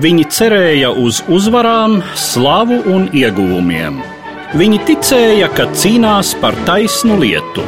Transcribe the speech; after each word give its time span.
Viņi 0.00 0.24
cerēja 0.32 0.94
uz 0.96 1.18
uzvarām, 1.28 1.98
slavu 2.16 2.78
un 2.88 3.08
ieguvumiem. 3.12 3.98
Viņi 4.56 4.78
ticēja, 4.88 5.50
ka 5.52 5.66
cīnās 5.76 6.30
par 6.40 6.56
taisnu 6.64 7.18
lietu. 7.20 7.64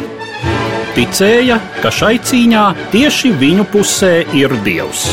Ticēja, 0.96 1.58
ka 1.82 1.92
šai 1.92 2.14
cīņā 2.24 2.64
tieši 2.94 3.34
viņu 3.42 3.68
pusē 3.74 4.14
ir 4.38 4.56
Dievs. 4.64 5.04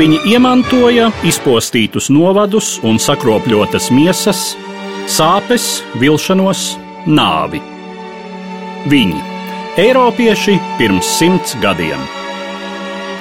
Viņi 0.00 0.20
iemantoja 0.34 1.12
izpostītus 1.26 2.10
novadus 2.10 2.74
un 2.82 2.98
sakropļotas 3.02 3.90
miesas, 3.94 4.52
sāpes, 5.06 5.78
vilšanos, 6.02 6.68
nāvi. 7.06 7.62
Viņi, 8.90 9.26
Eiropieši 9.78 10.58
pirms 10.78 11.18
simts 11.20 11.54
gadiem. 11.62 12.17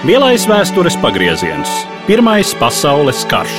Lielais 0.05 0.43
vēstures 0.45 0.93
pagrieziens, 1.01 1.71
Pirmais 2.05 2.51
pasaules 2.59 3.23
karš. 3.31 3.55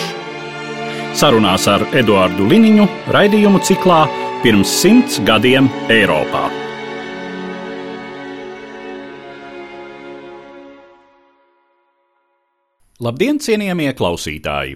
Sarunās 1.18 1.66
ar 1.66 1.82
Eduāru 1.98 2.46
Liniņu 2.46 2.86
raidījumu 3.10 3.58
ciklā 3.66 4.04
Pirms 4.44 4.70
simts 4.70 5.18
gadiem 5.26 5.66
Eiropā. 5.90 6.67
Labdien, 12.98 13.36
cienījamie 13.38 13.92
klausītāji! 13.94 14.72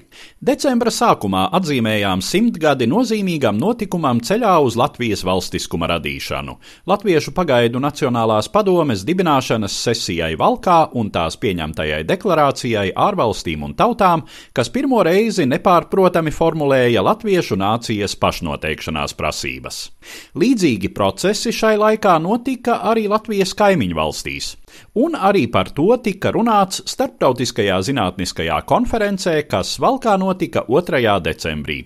Decembra 0.46 0.92
sākumā 0.94 1.48
atzīmējām 1.58 2.20
simtgadi 2.22 2.86
nozīmīgam 2.86 3.56
notikumam 3.58 4.20
ceļā 4.22 4.52
uz 4.62 4.76
Latvijas 4.78 5.24
valstiskuma 5.26 5.88
radīšanu- 5.90 6.54
Latviešu 6.92 7.34
pagaidu 7.34 7.82
Nacionālās 7.82 8.46
padomes 8.46 9.02
dibināšanas 9.02 9.74
sesijai 9.74 10.36
Valkā 10.38 10.94
un 10.94 11.10
tās 11.10 11.34
pieņemtajai 11.34 12.06
deklarācijai 12.06 12.92
ārvalstīm 12.94 13.64
un 13.66 13.74
tautām, 13.74 14.22
kas 14.54 14.68
pirmo 14.70 15.02
reizi 15.02 15.42
nepārprotami 15.42 16.30
formulēja 16.30 17.02
latviešu 17.02 17.58
nācijas 17.58 18.14
pašnoteikšanās 18.14 19.18
prasības. 19.18 19.90
Līdzīgi 20.36 20.94
procesi 20.94 21.50
šai 21.50 21.74
laikā 21.76 22.20
notika 22.22 22.84
arī 22.84 23.08
Latvijas 23.08 23.52
kaimiņu 23.52 23.94
valstīs 23.98 24.61
un 24.94 25.14
arī 25.14 25.46
par 25.52 25.70
to 25.76 25.88
tika 26.02 26.32
runāts 26.34 26.82
starptautiskajā 26.88 27.78
zinātniskajā 27.86 28.58
konferencē, 28.66 29.36
kas 29.48 29.76
Valkā 29.82 30.16
notika 30.18 30.64
2. 30.68 31.02
decembrī. 31.22 31.78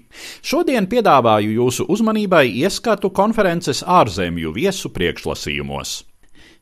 Šodien 0.43 0.89
piedāvāju 0.89 1.57
jūsu 1.61 1.89
uzmanībai 1.93 2.47
ieskatu 2.65 3.11
konferences 3.11 3.83
ārzemju 3.83 4.55
viesu 4.57 4.95
priekšlasījumos. 4.95 6.06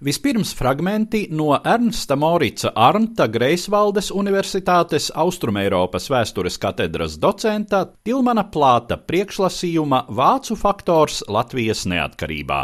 Vispirms 0.04 0.54
fragmenti 0.54 1.28
no 1.30 1.60
Ernsta 1.64 2.16
Morica 2.16 2.72
Arnta 2.76 3.24
Greisvaldes 3.24 4.10
Universitātes 4.12 5.06
Austrumēropas 5.16 6.10
vēstures 6.12 6.58
katedras 6.60 7.14
docenta 7.16 7.80
Tilmana 8.04 8.44
Plāta 8.52 8.98
priekšlasījuma 9.00 10.02
Vācu 10.12 10.58
faktors 10.60 11.22
Latvijas 11.24 11.86
neatkarībā. 11.88 12.58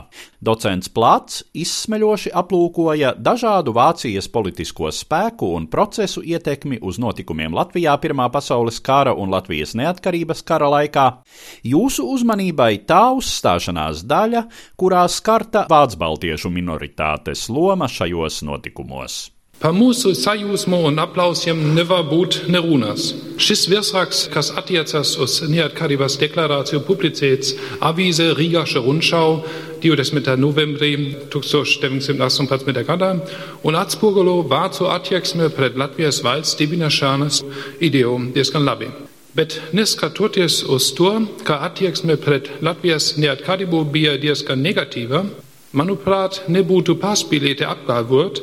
Docents 0.44 0.92
Plāts 0.92 1.38
izsmeļoši 1.56 2.34
aplūkoja 2.42 3.14
dažādu 3.16 3.72
Vācijas 3.72 4.28
politisko 4.28 4.92
spēku 4.92 5.48
un 5.56 5.70
procesu 5.72 6.20
ietekmi 6.20 6.82
uz 6.84 7.00
notikumiem 7.00 7.56
Latvijā 7.56 7.96
Pirmā 8.04 8.28
pasaules 8.28 8.82
kara 8.84 9.16
un 9.16 9.32
Latvijas 9.32 9.72
neatkarības 9.80 10.44
kara 10.44 10.68
laikā. 10.76 11.06
Jūsu 11.64 12.04
uzmanībai 12.18 12.84
tā 12.84 13.00
uzstāšanās 13.16 14.04
daļa, 14.04 14.44
kurā 14.76 15.08
skarta 15.08 15.64
Vācu-Baltiešu 15.72 16.52
minoritātes 17.30 17.48
loma 17.48 17.88
šajos 17.88 18.42
notikumos. 18.42 19.30
Pa 19.60 19.72
mūsu 19.72 20.14
sajūsmu 20.16 20.86
un 20.88 20.98
aplausiem 20.98 21.74
nevar 21.76 22.06
būt 22.08 22.48
nerunas. 22.48 23.12
Šis 23.36 23.68
virsraksts, 23.68 24.30
kas 24.32 24.50
attiecas 24.56 25.18
uz 25.20 25.42
neatkarības 25.42 26.16
deklarāciju 26.16 26.80
publicēts 26.86 27.52
avīze 27.82 28.32
Rīgaša 28.38 28.80
Rundschau 28.80 29.44
20. 29.82 30.38
novembrī 30.40 31.12
1918. 31.28 32.84
gadā 32.88 33.12
un 33.62 33.76
atspoguļo 33.76 34.48
vācu 34.48 34.88
attieksmi 34.88 35.50
pret 35.52 35.76
Latvijas 35.76 36.22
valsts 36.24 36.56
dibināšanas 36.56 37.44
ideo 37.80 38.16
diezgan 38.32 38.64
labi. 38.64 38.88
Bet 39.36 39.60
neskatoties 39.72 40.64
uz 40.64 40.88
to, 40.96 41.12
ka 41.44 41.60
attieksme 41.68 42.16
pret 42.16 42.48
Latvijas 42.64 43.12
neatkarību 43.20 43.84
bija 43.92 44.16
diezgan 44.16 44.64
negatīva, 44.64 45.26
manuprāt, 45.76 46.42
nebūtu 46.50 46.96
pārspīlēti 47.00 47.66
apgalvot, 47.68 48.40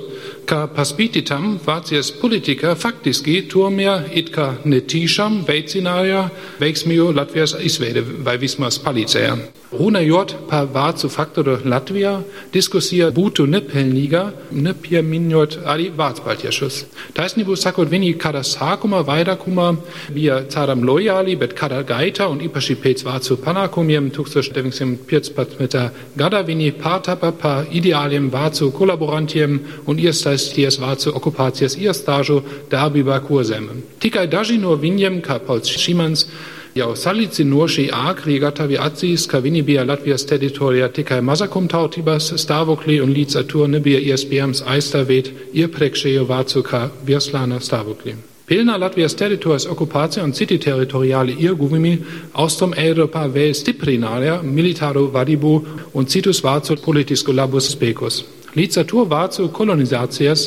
ka 0.48 0.64
paspītitam 0.72 1.58
Vācijas 1.66 2.12
politika 2.22 2.76
faktiski 2.80 3.42
tomēr 3.52 4.08
it 4.16 4.32
kā 4.36 4.54
netīšām 4.66 5.42
veicināja 5.48 6.28
veiksmīgu 6.62 7.12
Latvijas 7.18 7.58
izveidi 7.60 8.06
vai 8.24 8.38
vismaz 8.42 8.80
palīdzēja. 8.84 9.57
Runājot 9.68 10.32
par 10.48 10.70
vācu 10.72 11.10
faktoru 11.12 11.58
Latvijā, 11.68 12.14
diskusija 12.54 13.10
būtu 13.12 13.44
nepelnīga, 13.52 14.22
nepieminot 14.56 15.58
arī 15.68 15.90
Vācu-Baltiešus. 15.92 16.78
Taisnību 17.18 17.58
sakot, 17.60 17.92
viņi 17.92 18.14
kara 18.16 18.46
sākuma 18.48 19.02
vairākumā 19.04 19.68
bija 20.16 20.40
ceram 20.48 20.88
lojāli, 20.88 21.36
bet 21.36 21.58
kara 21.60 21.82
gaitā 21.84 22.30
un 22.32 22.40
īpaši 22.48 22.80
pēc 22.80 23.04
vācu 23.10 23.36
panākumiem 23.44 24.08
1915. 24.16 25.80
gadā 26.16 26.44
viņi 26.48 26.72
pārtapa 26.80 27.36
par 27.36 27.68
ideāliem 27.68 28.32
vācu 28.32 28.72
kolaborantiem 28.72 29.60
un 29.84 30.00
iesaisties 30.00 30.80
vācu 30.80 31.12
okupācijas 31.12 31.76
iestāžu 31.76 32.40
darbībā 32.72 33.20
kurzem. 33.28 33.68
Tikai 34.00 34.30
daži 34.32 34.62
no 34.64 34.80
viņiem, 34.80 35.20
kā 35.28 35.42
Pauls 35.44 35.76
Šimans, 35.76 36.30
jau 36.78 36.94
salīdzinoši 36.98 37.88
āgri 37.94 38.38
gatavi 38.44 38.78
atzīst, 38.82 39.30
ka 39.32 39.42
viņi 39.44 39.64
bija 39.68 39.86
Latvijas 39.88 40.26
teritorijā 40.30 40.88
tikai 40.94 41.20
mazakumtautības 41.26 42.32
stāvoklī 42.44 43.00
un 43.04 43.14
līdz 43.18 43.42
ar 43.42 43.50
to 43.52 43.68
nebija 43.74 44.00
iespējams 44.14 44.64
aizstāvēt 44.76 45.34
iepriekšējo 45.64 46.26
vācu 46.30 46.64
kā 46.68 46.88
virslāna 47.08 47.60
stāvoklī. 47.64 48.16
Pilnā 48.48 48.78
Latvijas 48.80 49.18
teritorijas 49.20 49.66
okupācija 49.68 50.24
un 50.24 50.32
citi 50.32 50.56
teritoriāli 50.64 51.36
ieguvumi 51.44 51.98
Austrum 52.40 52.78
Eiropā 52.80 53.26
vēl 53.28 53.52
stiprināja 53.52 54.38
militāro 54.40 55.10
vadību 55.12 55.54
un 56.00 56.08
citus 56.08 56.40
vācu 56.46 56.80
politisku 56.86 57.36
labus 57.36 57.74
spēkus. 57.74 58.24
Līdz 58.56 58.80
ar 58.80 58.86
to 58.88 59.04
vācu 59.12 59.50
kolonizācijas 59.52 60.46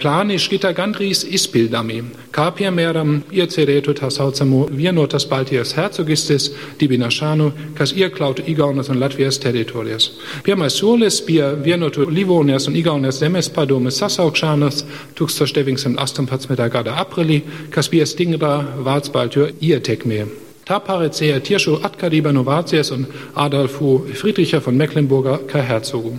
plāni 0.00 0.38
šķita 0.40 0.70
gandrīz 0.76 1.20
izpildāmi, 1.36 1.98
kā 2.32 2.46
piemēram 2.56 3.18
iecerētu 3.28 3.92
tā 3.98 4.08
saucamo 4.10 4.64
vienotas 4.72 5.26
Baltijas 5.28 5.74
hercogistes 5.76 6.48
dibināšanu, 6.80 7.50
kas 7.78 7.92
iekļautu 7.92 8.46
Igaunas 8.52 8.88
un 8.92 9.02
Latvijas 9.02 9.38
teritorijas. 9.42 10.08
Pirmais 10.46 10.78
solis 10.80 11.20
bija 11.26 11.52
vienotu 11.52 12.08
Livonijas 12.08 12.70
un 12.70 12.78
Igaunijas 12.80 13.20
zemes 13.20 13.50
padomes 13.52 14.00
sasaukšanas 14.00 14.84
1918. 15.18 16.56
gada 16.72 16.96
aprīlī, 17.04 17.42
kas 17.70 17.92
bija 17.92 18.08
stingrā 18.08 18.56
Vācu-Baltiju 18.80 19.52
ietekmē. 19.60 20.51
Tā 20.62 20.76
paredzēja 20.78 21.40
tiešu 21.42 21.80
atkarību 21.82 22.30
no 22.36 22.44
Vācijas 22.46 22.92
un 22.94 23.02
Adolfu 23.34 23.96
Friedricha 24.14 24.60
von 24.62 24.76
Mecklenburga 24.78 25.40
kā 25.50 25.58
hercogu. 25.66 26.12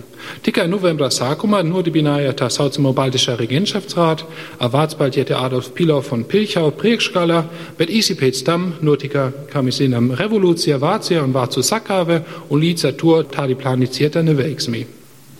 Tikai 0.44 0.66
novembrā 0.68 1.08
sākumā 1.08 1.62
nodibināja 1.64 2.34
tā 2.36 2.50
saucamo 2.52 2.92
Baltiskā 2.92 3.38
regentschaftsrāt, 3.40 4.26
ar 4.60 4.72
Vācu-Baltieti 4.74 5.32
Adolf 5.32 5.72
Pilau 5.72 6.02
von 6.04 6.26
Pilchau 6.28 6.74
priekšgalā, 6.76 7.40
bet 7.78 7.88
īsi 7.88 8.18
pēc 8.20 8.44
tam 8.44 8.74
notika, 8.84 9.30
kā 9.48 9.64
mēs 9.64 9.80
zinām, 9.80 10.12
revolūcija 10.20 10.76
Vācijā 10.76 11.24
un 11.24 11.32
Vācu 11.32 11.64
sakāve 11.64 12.20
un 12.52 12.60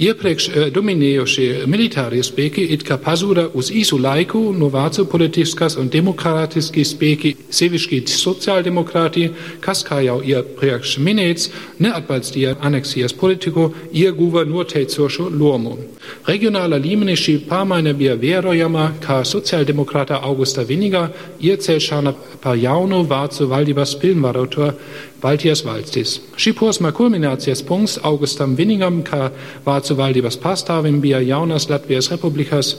līdz 0.01 0.11
ar 0.11 0.19
to 0.19 0.35
tādi 0.35 0.35
plānicēta 0.35 0.35
neveiksmi. 0.35 0.35
Iepriekš 0.35 0.49
dominējošie 0.75 1.67
militārie 1.71 2.23
spēki 2.27 2.65
it 2.75 2.83
kā 2.83 2.97
pazuda 2.99 3.47
uz 3.55 3.71
īsu 3.71 3.99
laiku 4.03 4.53
no 4.53 4.67
vācu 4.69 5.05
politiskas 5.07 5.77
un 5.79 5.89
demokrātiski 5.89 6.83
spēki, 6.83 7.37
sevišķi 7.49 8.01
sociāldemokrāti, 8.11 9.29
kas, 9.61 9.85
kā 9.87 10.01
jau 10.03 10.21
iepriekš 10.21 10.99
minēts, 10.99 11.51
neatbalstīja 11.79 12.57
aneksijas 12.61 13.15
politiku, 13.15 13.73
ieguva 13.93 14.45
noteicošu 14.45 15.29
lomu. 15.31 15.79
Regionāla 16.27 16.81
līmenī 16.83 17.15
šī 17.15 17.39
pārmaiņa 17.47 17.95
bija 17.95 18.17
vērojama, 18.19 18.95
kā 19.01 19.23
sociāldemokrāta 19.23 20.19
Augusta 20.23 20.65
Viniga 20.67 21.07
iecelšana 21.41 22.15
par 22.43 22.59
jaunu 22.59 23.05
vācu 23.07 23.47
valdības 23.47 23.95
pilnvaroto 24.03 24.73
Baltijas 25.25 25.65
valstis. 25.65 26.19
Šī 26.37 26.53
posma 26.59 26.93
kulminācijas 26.93 27.65
punkts 27.65 27.97
Augustam 28.05 28.53
Vinigam, 28.59 29.01
kā 29.07 29.31
vācu 29.65 29.97
valdības 29.97 30.37
pārstāvim, 30.43 31.01
bija 31.01 31.23
jaunās 31.25 31.71
Latvijas 31.73 32.11
republikas 32.13 32.75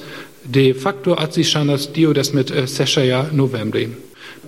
de 0.46 0.70
facto 0.78 1.18
atzīšanas 1.18 1.90
26. 1.96 3.34
novembrī. 3.34 3.90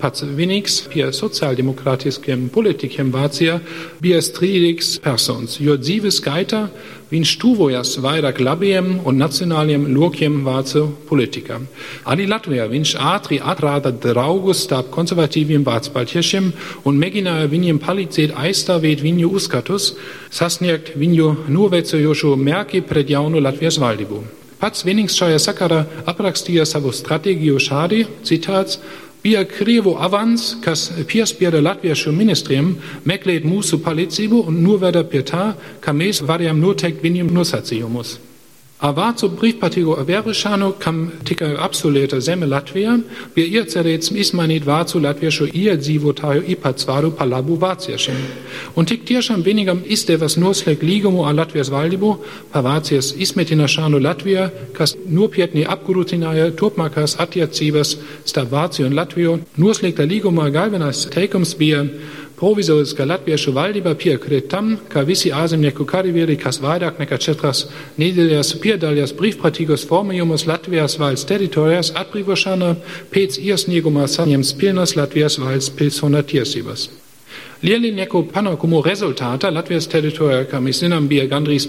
Pats 0.01 0.23
vienīgs 0.37 0.81
pie 0.91 1.07
sociāldemokrātiskiem 1.15 2.47
politikiem 2.53 3.09
Vācijā 3.13 3.57
bija 4.03 4.21
strīdīgs 4.23 4.97
persons, 5.03 5.57
jo 5.63 5.77
dzīves 5.79 6.21
gaitā 6.25 6.67
viņš 7.11 7.33
tuvojas 7.41 7.93
vairāk 8.03 8.41
labiem 8.43 8.89
un 9.07 9.19
nacionāliem 9.21 9.85
lokiem 9.95 10.41
vācu 10.45 10.85
politikam. 11.09 11.67
Arī 12.05 12.27
Latvijā 12.27 12.67
viņš 12.71 12.95
ātri 13.13 13.39
atrada 13.39 13.91
draugus 13.91 14.65
starp 14.67 14.91
konservatīviem 14.95 15.63
vācbaltiešiem 15.67 16.49
un 16.87 16.99
mēģināja 17.03 17.51
viņiem 17.53 17.83
palīdzēt 17.83 18.35
aizstāvēt 18.35 19.03
viņu 19.05 19.31
uzskatus, 19.39 19.93
sasniegt 20.29 20.95
viņu 20.99 21.33
novecojošo 21.47 22.35
mērķi 22.35 22.83
pret 22.89 23.15
jaunu 23.15 23.43
Latvijas 23.43 23.79
valdību. 23.83 24.25
Pats 24.57 24.81
vienīgs 24.81 25.13
šajā 25.13 25.37
sakarā 25.37 25.83
aprakstīja 26.09 26.63
savu 26.65 26.89
stratēģiju 26.89 27.59
šādi, 27.61 27.99
citāts, 28.25 28.79
bija 29.23 29.43
Krievu 29.49 29.95
avans, 29.99 30.55
kas 30.63 30.89
piespieda 31.07 31.61
latviešu 31.63 32.13
ministriem 32.15 32.73
meklēt 33.05 33.45
mūsu 33.47 33.81
palīdzību 33.83 34.45
un 34.47 34.61
noveda 34.63 35.03
pie 35.03 35.23
tā, 35.27 35.51
ka 35.81 35.93
mēs 35.93 36.23
varējām 36.27 36.61
noteikt 36.61 37.03
viņiem 37.03 37.33
nosacījumus. 37.35 38.17
Ar 38.77 38.91
vācu 38.93 39.31
brīvprātīgo 39.33 39.95
vērošanu, 40.05 40.67
kam 40.77 40.99
tika 41.25 41.47
absolvēta 41.65 42.19
zeme 42.21 42.45
Latvijā, 42.45 42.91
bija 43.33 43.63
iecerēts 43.63 44.11
izmainīt 44.13 44.67
vācu 44.69 45.01
latviešu 45.01 45.47
iedzīvotāju 45.49 46.43
īpatsvaru 46.53 47.09
par 47.17 47.25
labu 47.31 47.57
vāciešiem. 47.57 48.19
Un 48.77 48.85
tik 48.85 49.07
tiešām 49.09 49.41
vienīgam 49.41 49.81
izdevās 49.81 50.37
noslēgt 50.37 50.85
līgumu 50.85 51.25
ar 51.25 51.33
Latvijas 51.39 51.71
valdību 51.73 52.11
par 52.53 52.67
Vācijas 52.67 53.15
izmetināšanu 53.17 53.97
Latvijā, 53.97 54.45
kas 54.77 54.93
nopietni 55.09 55.65
apgrūtināja 55.65 56.51
turpmākās 56.61 57.17
attiecības 57.17 57.95
starp 58.29 58.53
Vāciju 58.53 58.91
un 58.91 58.97
Latviju. 59.01 59.35
Noslēgta 59.57 60.05
līguma 60.05 60.51
galvenais 60.53 61.07
teikums 61.17 61.57
bija 61.57 61.81
Provizoriskā 62.37 63.01
latviešu 63.09 63.49
valdība 63.55 63.95
piekrīt 63.97 64.45
tam, 64.51 64.75
ka 64.91 65.01
visi 65.01 65.31
ārzemnieku 65.33 65.87
karavīri, 65.89 66.35
kas 66.37 66.59
vairāk 66.61 66.99
nekā 67.01 67.17
četras 67.17 67.63
nedēļas 67.97 68.51
piedalījās 68.61 69.15
brīvprātīgos 69.17 69.87
formējumos 69.89 70.45
Latvijas 70.45 70.99
valsts 71.01 71.25
teritorijās 71.31 71.89
atbrīvošanā, 71.97 72.69
pēc 73.09 73.39
iesniegumā 73.41 74.05
saņems 74.13 74.53
pilnas 74.61 74.93
Latvijas 74.99 75.39
valsts 75.41 75.73
pilsona 75.79 76.21
tiesības. 76.21 76.85
Lielinieku 77.65 78.27
panākumu 78.29 78.83
rezultātā 78.85 79.49
Latvijas 79.49 79.89
teritorijā, 79.89 80.45
kā 80.51 80.61
mēs 80.61 80.83
zinām, 80.85 81.09
bija 81.09 81.25
gandrīz 81.33 81.65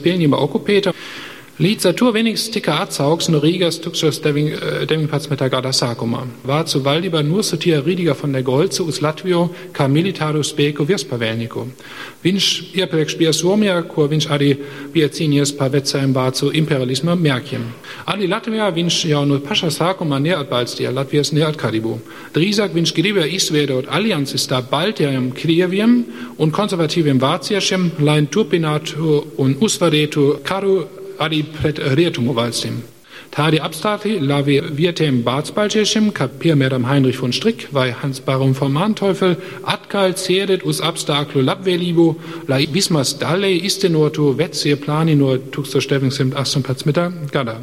to 1.99 2.13
vienīgs 2.15 2.45
tika 2.55 2.77
atsaukts 2.85 3.27
no 3.35 3.41
Rīgas 3.43 3.81
2019. 3.83 5.41
gada 5.51 5.73
sākumā. 5.75 6.21
Vācu 6.47 6.79
valdība 6.85 7.19
nosūtīja 7.27 7.81
Rīdiga 7.83 8.15
von 8.15 8.37
der 8.37 8.45
Golce 8.47 8.85
uz 8.85 9.01
Latviju 9.03 9.41
kā 9.75 9.89
militāru 9.91 10.45
spēku 10.47 10.87
virspavēlnieku. 10.87 11.65
Viņš 12.23 12.47
iepriekš 12.79 13.17
bija 13.19 13.33
Somijā, 13.35 13.75
ko 13.91 14.07
viņš 14.07 14.29
arī 14.31 14.53
bija 14.95 15.09
cīnījies 15.11 15.57
par 15.59 15.73
vecajiem 15.75 16.15
vācu 16.15 16.53
imperialisma 16.61 17.17
mērķiem. 17.19 17.67
Arī 18.15 18.31
Latvijā 18.31 18.71
viņš 18.79 19.01
jau 19.11 19.25
no 19.27 19.41
paša 19.43 19.73
sākuma 19.75 20.23
neatbalstīja 20.23 20.95
Latvijas 20.95 21.35
neatkarību. 21.35 21.97
Drīzāk 22.39 22.79
viņš 22.79 22.95
gribēja 22.95 23.33
izveidot 23.35 23.91
aliansi 23.91 24.39
starp 24.39 24.71
Baltijiem, 24.71 25.33
Krieviem 25.35 25.99
un 26.39 26.55
konservatīviem 26.55 27.19
vāciešiem, 27.19 27.91
lai 28.07 28.21
turpinātu 28.31 29.19
un 29.43 29.59
uzvarētu 29.59 30.29
karu 30.47 30.79
arī 31.25 31.43
pret 31.59 31.81
rietumu 31.99 32.37
valstīm. 32.37 32.81
Tādi 33.35 33.59
apstākļi 33.61 34.15
ļāva 34.25 34.59
vietējiem 34.79 35.21
bāzbaltiešiem, 35.27 36.09
kā 36.17 36.29
piemēram 36.43 36.87
Heinrich 36.89 37.21
von 37.21 37.35
Strick 37.37 37.69
vai 37.77 37.91
Hans 37.93 38.23
Baron 38.25 38.55
von 38.57 38.73
Manteuffel, 38.73 39.37
atkal 39.69 40.17
cēdēt 40.17 40.65
uz 40.65 40.81
apstākļu 40.85 41.45
labvēlību, 41.45 42.07
lai 42.49 42.65
vismaz 42.73 43.15
daļēji 43.21 43.65
iztenotu 43.69 44.33
vecie 44.39 44.77
plāni 44.81 45.19
no 45.19 45.37
1918. 45.37 47.29
gadā. 47.35 47.59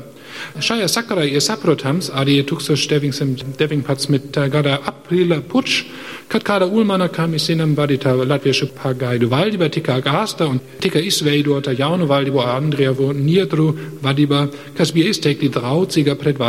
Šajā 0.55 0.87
sakarā 0.91 1.25
ir 1.27 1.43
saprotams 1.43 2.09
arī 2.15 2.37
1919. 2.47 4.39
gada 4.51 4.77
aprīļa 4.91 5.41
pučs, 5.51 5.83
kad 6.31 6.45
kāda 6.47 6.67
Ulmana, 6.67 7.07
kā 7.11 7.27
mēs 7.29 7.49
zinām, 7.51 7.75
vadītā 7.77 8.15
latviešu 8.17 8.71
pagaidu 8.77 9.29
valdība 9.31 9.69
tika 9.69 9.99
gāsta 10.03 10.47
un 10.49 10.59
tika 10.81 10.99
izveidota 10.99 11.75
jaunu 11.75 12.07
valdību 12.09 12.41
Andrievu 12.45 13.11
Niedru 13.13 13.71
vadībā, 14.03 14.47
kas 14.77 14.91
bija 14.95 15.11
izteikti 15.13 15.51
draudzīga 15.53 16.15
pret 16.19 16.39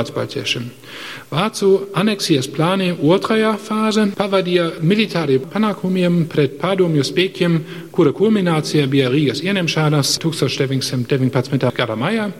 vācbaltiešiem. 0.96 1.26
Vācu 1.26 1.68
aneksijas 1.98 2.46
plāni 2.54 2.92
otrajā 2.94 3.56
fāze 3.58 4.04
pavadīja 4.16 4.80
militāri 4.86 5.40
panākumiem 5.42 6.22
pret 6.30 6.54
padomju 6.60 7.02
spēkiem, 7.02 7.56
kura 7.90 8.12
kulminācija 8.14 8.86
bija 8.86 9.10
Rīgas 9.10 9.42
ieņemšanas 9.42 10.16
1919. 10.22 11.70
gada 11.74 11.96
maijā 11.98 12.30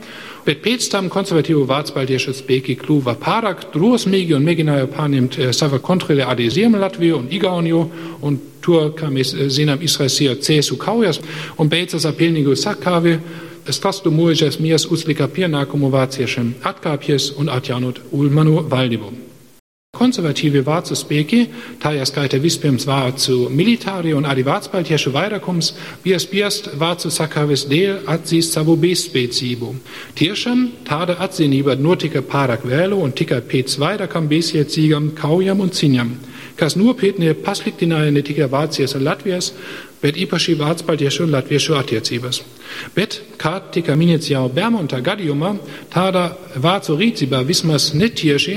bet 0.47 0.61
pēc 0.63 0.87
tam 0.93 1.09
konservatīvu 1.11 1.65
vācu 1.67 2.33
spēki 2.39 2.77
kļuva 2.79 3.17
pārāk 3.19 3.67
drosmīgi 3.75 4.37
un 4.37 4.47
mēģināja 4.47 4.87
pārņemt 4.95 5.39
eh, 5.39 5.53
savu 5.53 5.81
kontroli 5.83 6.23
arī 6.23 6.47
Ziemeļlatviju 6.55 7.19
un 7.19 7.27
Igauniju. 7.31 7.81
Un 8.23 8.39
to, 8.63 8.93
kā 8.99 9.11
mēs 9.11 9.35
zinām, 9.51 9.83
izraisīja 9.83 10.39
cēsu 10.43 10.79
kaujas 10.79 11.21
un 11.59 11.69
beidzas 11.71 12.07
ar 12.07 12.15
pilnīgu 12.19 12.55
sakāvi. 12.59 13.19
Strastu 13.67 14.13
mūžas 14.15 14.61
mies 14.63 14.85
uzlika 14.95 15.27
pienākumu 15.27 15.89
vāciešiem 15.91 16.53
atkāpties 16.71 17.33
un 17.41 17.49
atjaunot 17.51 17.99
Ulmanu 18.15 18.61
valdību. 18.71 19.09
Konservatīvi 19.97 20.61
vācu 20.61 20.95
spēki, 20.95 21.39
tā 21.81 21.95
jāskaita 21.97 22.39
vispirms 22.39 22.85
vācu 22.87 23.49
militāri 23.49 24.13
un 24.15 24.29
arī 24.29 24.45
vācu 24.47 24.71
baltiešu 24.75 25.11
vairākums, 25.15 25.73
bija 26.05 26.21
spiest 26.23 26.69
vācu 26.79 27.11
sakāves 27.11 27.65
dēļ 27.71 28.05
atzīst 28.13 28.55
savu 28.55 28.77
bezspēcību. 28.83 29.73
Tiešām 30.21 30.67
tāda 30.87 31.17
atzinība 31.27 31.79
notika 31.81 32.23
pārāk 32.23 32.69
vēlu 32.69 33.01
un 33.03 33.17
tikai 33.17 33.41
pēc 33.51 33.79
vairākam 33.83 34.29
bezjēdzīgam 34.31 35.15
kaujam 35.17 35.65
un 35.65 35.73
ciņam, 35.73 36.13
kas 36.61 36.77
nopietni 36.77 37.33
pasliktināja 37.47 38.13
ne 38.13 38.23
tikai 38.25 38.51
Vācijas 38.53 38.95
un 38.99 39.05
Latvijas, 39.09 39.53
bet 40.03 40.19
īpaši 40.21 40.57
vācu 40.61 40.87
baltiešu 40.89 41.25
un 41.27 41.35
latviešu 41.35 41.77
attiecības. 41.79 42.37
Bet, 42.97 43.21
kā 43.41 43.55
tika 43.73 43.97
minēts 43.97 44.31
jau 44.31 44.49
Bermonta 44.53 45.01
gadījumā, 45.05 45.51
tāda 45.93 46.23
vācu 46.63 46.97
rīcība 46.99 47.45
vismaz 47.47 47.93
netieši 47.95 48.57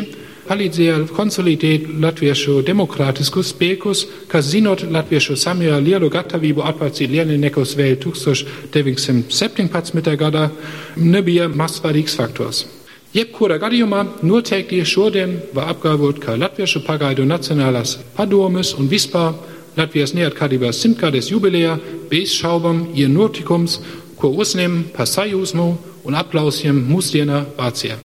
palīdzēja 0.49 0.95
konsolidēt 1.13 1.81
latviešu 2.01 2.63
demokrātiskus 2.65 3.51
spēkus, 3.53 3.99
kas 4.31 4.49
zinot 4.49 4.81
latviešu 4.89 5.37
samajā 5.37 5.77
lielu 5.85 6.09
gatavību 6.09 6.65
atbalstīt 6.65 7.09
lielniekus 7.13 7.75
vēl 7.77 7.95
1917. 8.01 10.17
gadā, 10.23 10.49
nebija 10.97 11.45
mazsvarīgs 11.53 12.17
faktors. 12.17 12.65
Jebkurā 13.09 13.55
gadījumā 13.57 14.03
noteikti 14.21 14.83
šodien 14.85 15.31
var 15.57 15.71
apgalvot, 15.73 16.19
ka 16.21 16.35
Latviešu 16.37 16.83
pagaidu 16.85 17.23
Nacionālās 17.25 17.95
padomes 18.13 18.75
un 18.77 18.85
vispār 18.89 19.33
Latvijas 19.79 20.11
neatkarības 20.11 20.81
simtgades 20.83 21.29
jubilejā 21.31 21.77
bez 22.11 22.33
šaubām 22.35 22.89
ir 22.99 23.07
notikums, 23.13 23.77
ko 24.19 24.33
uzņem 24.43 24.89
par 24.95 25.07
sajūsmu 25.07 25.67
un 26.03 26.17
aplausiem 26.19 26.81
mūsdienā 26.89 27.45
Vācijā. 27.55 28.01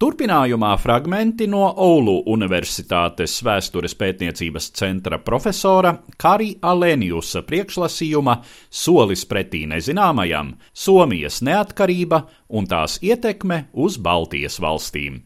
Turpinājumā 0.00 0.70
fragmenti 0.80 1.44
no 1.52 1.66
Oulu 1.84 2.22
Universitātes 2.32 3.34
vēstures 3.44 3.94
pētniecības 4.00 4.70
centra 4.80 5.18
profesora 5.20 5.92
Kari 6.16 6.54
Aleniusa 6.64 7.44
priekšlasījuma 7.44 8.38
Solis 8.70 9.26
pretī 9.28 9.66
nezināmajam- 9.68 10.54
Somijas 10.84 11.42
neatkarība 11.44 12.24
un 12.48 12.66
tās 12.66 12.98
ietekme 13.02 13.66
uz 13.74 13.98
Baltijas 13.98 14.58
valstīm. 14.58 15.20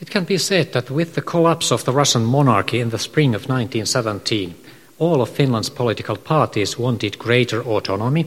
It 0.00 0.10
can 0.10 0.24
be 0.24 0.38
said 0.38 0.72
that 0.72 0.90
with 0.90 1.14
the 1.14 1.22
collapse 1.22 1.72
of 1.72 1.84
the 1.84 1.92
Russian 1.92 2.24
monarchy 2.24 2.80
in 2.80 2.90
the 2.90 2.98
spring 2.98 3.34
of 3.34 3.48
1917, 3.48 4.54
all 4.98 5.20
of 5.20 5.30
Finland's 5.30 5.70
political 5.70 6.16
parties 6.16 6.78
wanted 6.78 7.18
greater 7.18 7.62
autonomy, 7.62 8.26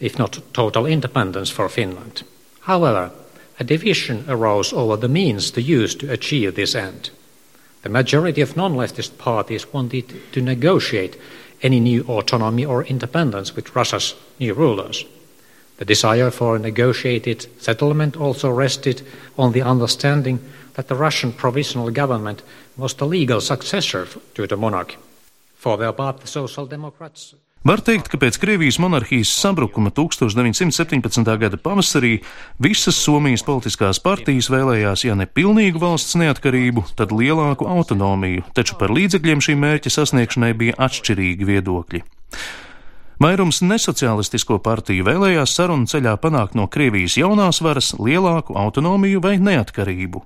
if 0.00 0.18
not 0.18 0.40
total 0.52 0.86
independence 0.86 1.50
for 1.50 1.68
Finland. 1.68 2.22
However, 2.60 3.10
a 3.58 3.64
division 3.64 4.24
arose 4.28 4.72
over 4.72 4.96
the 4.96 5.08
means 5.08 5.50
to 5.50 5.60
use 5.60 5.94
to 5.96 6.12
achieve 6.12 6.54
this 6.54 6.74
end. 6.74 7.10
The 7.82 7.88
majority 7.88 8.42
of 8.42 8.56
non 8.56 8.74
leftist 8.74 9.18
parties 9.18 9.72
wanted 9.72 10.04
to 10.32 10.40
negotiate 10.40 11.16
any 11.62 11.80
new 11.80 12.04
autonomy 12.04 12.64
or 12.64 12.84
independence 12.84 13.54
with 13.54 13.74
Russia's 13.74 14.14
new 14.38 14.54
rulers. 14.54 15.04
The 15.76 15.84
desire 15.84 16.30
for 16.30 16.56
a 16.56 16.58
negotiated 16.58 17.46
settlement 17.58 18.16
also 18.16 18.50
rested 18.50 19.02
on 19.38 19.52
the 19.52 19.62
understanding 19.62 20.40
that 20.74 20.88
the 20.88 20.94
Russian 20.94 21.32
provisional 21.32 21.90
government 21.90 22.42
was 22.76 22.94
the 22.94 23.06
legal 23.06 23.40
successor 23.40 24.06
to 24.34 24.46
the 24.46 24.56
monarchy. 24.56 24.96
Var 27.60 27.82
teikt, 27.84 28.06
ka 28.08 28.16
pēc 28.16 28.38
Krievijas 28.40 28.78
monarhijas 28.80 29.34
sabrukuma 29.36 29.90
1917. 29.92 31.26
gada 31.42 31.58
pavasarī 31.60 32.14
visas 32.56 32.96
Somijas 32.96 33.44
politiskās 33.44 34.00
partijas 34.00 34.48
vēlējās, 34.48 35.04
ja 35.04 35.16
ne 35.18 35.26
pilnīgu 35.28 35.82
valsts 35.82 36.16
neatkarību, 36.16 36.86
tad 36.96 37.12
lielāku 37.12 37.68
autonomiju, 37.68 38.46
taču 38.56 38.78
par 38.80 38.94
līdzekļiem 38.96 39.44
šī 39.44 39.58
mērķa 39.60 39.92
sasniegšanai 39.92 40.54
bija 40.56 40.78
atšķirīgi 40.88 41.50
viedokļi. 41.52 42.02
Vairums 43.20 43.60
nesociālistisko 43.60 44.56
partiju 44.64 45.04
vēlējās 45.04 45.52
sarunu 45.58 45.84
ceļā 45.92 46.14
panākt 46.22 46.56
no 46.56 46.64
Krievijas 46.72 47.18
jaunās 47.20 47.60
varas 47.60 47.92
lielāku 48.00 48.56
autonomiju 48.56 49.20
vai 49.20 49.36
neatkarību. 49.36 50.24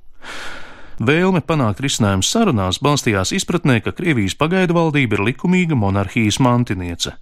Vēlme 1.02 1.40
panākt 1.42 1.80
risinājumu 1.82 2.22
sarunās 2.22 2.78
balstījās 2.78 3.32
izpratnē, 3.34 3.80
ka 3.82 3.90
Krievijas 3.96 4.36
pagaidu 4.38 4.76
valdība 4.76 5.16
ir 5.18 5.24
likumīga 5.26 5.74
monarhijas 5.74 6.38
mantiniece. 6.38 7.16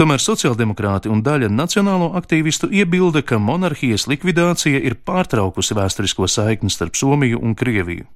Tomēr 0.00 0.20
sociāldemokrāti 0.20 1.08
un 1.12 1.20
daļa 1.24 1.50
nacionālo 1.52 2.10
aktīvistu 2.16 2.70
iebilda, 2.72 3.20
ka 3.20 3.36
monarhijas 3.40 4.06
likvidācija 4.08 4.80
ir 4.80 4.96
pārtraukusi 5.04 5.76
vēsturisko 5.76 6.28
saikni 6.28 6.72
starp 6.72 6.96
Somiju 6.96 7.40
un 7.40 7.54
Krieviju. 7.56 8.08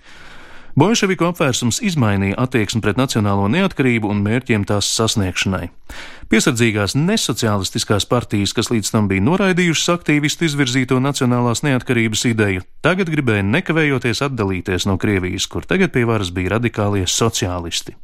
Bolševiku 0.79 1.27
apvērsums 1.31 1.81
izmainīja 1.83 2.39
attieksmi 2.39 2.83
pret 2.85 2.99
nacionālo 3.01 3.49
neatkarību 3.51 4.11
un 4.11 4.23
mērķiem 4.23 4.67
tās 4.69 4.87
sasniegšanai. 4.95 5.69
Piesardzīgās 6.31 6.95
nesociālistiskās 6.95 8.07
partijas, 8.07 8.53
kas 8.55 8.71
līdz 8.71 8.93
tam 8.95 9.09
bija 9.11 9.25
noraidījušas 9.27 9.91
aktīvistu 9.97 10.47
izvirzīto 10.47 11.01
nacionālās 11.03 11.65
neatkarības 11.67 12.23
ideju, 12.31 12.63
tagad 12.87 13.11
gribēja 13.11 13.43
nekavējoties 13.49 14.23
atdalīties 14.29 14.87
no 14.87 14.95
Krievijas, 15.03 15.49
kur 15.51 15.67
tagad 15.67 15.91
pie 15.97 16.07
varas 16.07 16.31
bija 16.35 16.55
radikālie 16.55 17.03
sociālisti. 17.11 17.97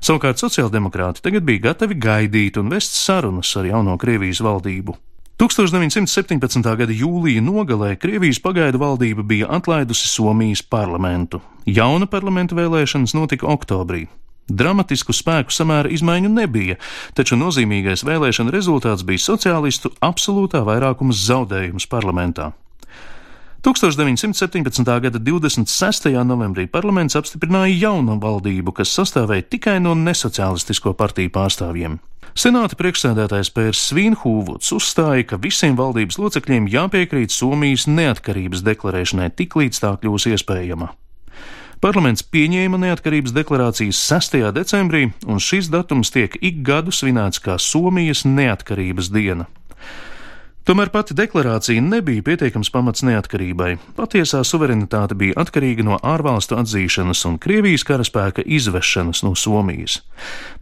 Savukārt 0.00 0.40
sociāldemokrāti 0.40 1.24
tagad 1.26 1.44
bija 1.44 1.68
gatavi 1.68 2.00
gaidīt 2.00 2.56
un 2.56 2.72
vest 2.72 2.96
sarunas 2.96 3.52
ar 3.60 3.68
jauno 3.68 3.98
Krievijas 4.00 4.40
valdību. 4.46 4.96
1917. 5.36 6.62
gada 6.64 6.94
jūlija 6.96 7.42
nogalē 7.44 7.90
Krievijas 8.00 8.38
pagaidu 8.40 8.80
valdība 8.80 9.20
bija 9.20 9.50
atlaidusi 9.52 10.08
Somijas 10.08 10.62
parlamentu. 10.64 11.42
Jauna 11.68 12.08
parlamenta 12.08 12.56
vēlēšanas 12.56 13.12
notika 13.12 13.44
oktobrī. 13.52 14.06
Dramatisku 14.48 15.12
spēku 15.12 15.52
samēra 15.52 15.92
izmaiņu 15.92 16.30
nebija, 16.32 16.78
taču 17.12 17.36
nozīmīgais 17.36 18.06
vēlēšana 18.08 18.54
rezultāts 18.54 19.04
bija 19.04 19.20
sociālistu 19.26 19.92
absolūtā 20.00 20.64
vairākuma 20.64 21.12
zaudējums 21.12 21.84
parlamentā. 21.84 22.54
1917. 23.66 24.88
gada 25.02 25.18
26. 25.20 26.12
novembrī 26.24 26.64
parlaments 26.70 27.18
apstiprināja 27.18 27.76
jaunu 27.76 28.16
valdību, 28.22 28.72
kas 28.72 28.94
sastāvēja 28.94 29.50
tikai 29.50 29.80
no 29.84 29.92
nesociālistisko 29.98 30.96
partiju 30.96 31.34
pārstāvjiem. 31.34 31.98
Senāta 32.36 32.76
priekšsēdētājs 32.76 33.48
Pērs 33.56 33.78
Svinhūvuds 33.88 34.68
uzstāja, 34.76 35.24
ka 35.24 35.38
visiem 35.40 35.72
valdības 35.78 36.18
locekļiem 36.20 36.66
jāpiekrīt 36.68 37.32
Somijas 37.32 37.86
neatkarības 37.88 38.60
deklarēšanai 38.66 39.30
tik 39.38 39.56
līdz 39.56 39.80
tā 39.80 39.94
kļūs 40.02 40.26
iespējama. 40.34 40.90
Parlaments 41.80 42.26
pieņēma 42.28 42.82
neatkarības 42.82 43.32
deklarācijas 43.32 44.02
6. 44.12 44.36
decembrī, 44.52 45.06
un 45.24 45.40
šis 45.40 45.70
datums 45.72 46.12
tiek 46.12 46.36
ik 46.44 46.60
gadu 46.66 46.92
svinēts 46.92 47.40
kā 47.40 47.56
Somijas 47.56 48.26
neatkarības 48.28 49.08
diena. 49.16 49.48
Tomēr 50.66 50.90
pati 50.90 51.14
deklarācija 51.14 51.78
nebija 51.78 52.24
pietiekams 52.26 52.72
pamats 52.74 53.04
neatkarībai. 53.06 53.76
Patiesā 53.94 54.40
suverenitāte 54.42 55.14
bija 55.14 55.36
atkarīga 55.38 55.84
no 55.86 55.98
ārvalstu 56.02 56.58
atzīšanas 56.58 57.22
un 57.28 57.36
Krievijas 57.38 57.86
karaspēka 57.86 58.42
izvešanas 58.42 59.22
no 59.22 59.36
Somijas. 59.38 60.00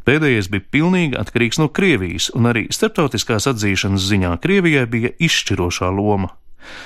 Pēdējais 0.05 0.51
bija 0.53 0.69
pilnīgi 0.77 1.17
atkarīgs 1.17 1.63
no 1.63 1.71
Krievijas, 1.73 2.29
un 2.37 2.53
arī 2.53 2.67
starptautiskās 2.69 3.49
atzīšanas 3.55 4.05
ziņā 4.11 4.37
Krievijai 4.45 4.85
bija 4.93 5.17
izšķirošā 5.25 5.89
loma. 5.97 6.35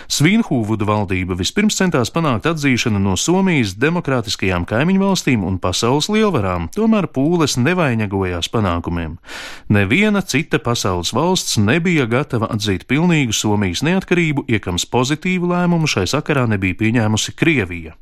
Svinhūvuda 0.09 0.87
valdība 0.89 1.37
vispirms 1.39 1.79
centās 1.79 2.13
panākt 2.15 2.49
atzīšanu 2.51 3.01
no 3.03 3.17
Somijas 3.21 3.75
demokrātiskajām 3.81 4.67
kaimiņu 4.69 5.05
valstīm 5.05 5.45
un 5.47 5.61
pasaules 5.63 6.11
lielvarām, 6.13 6.71
tomēr 6.75 7.11
pūles 7.13 7.59
nevainagojās 7.61 8.51
panākumiem. 8.55 9.19
Neviena 9.69 10.23
cita 10.23 10.61
pasaules 10.63 11.15
valsts 11.17 11.61
nebija 11.63 12.09
gatava 12.11 12.51
atzīt 12.55 12.89
pilnīgu 12.91 13.37
Somijas 13.37 13.85
neatkarību, 13.87 14.49
iekams 14.49 14.89
pozitīvu 14.91 15.53
lēmumu 15.55 15.89
šai 15.91 16.07
sakarā 16.11 16.49
nebija 16.51 16.79
pieņēmusi 16.83 17.37
Krievija. 17.39 17.97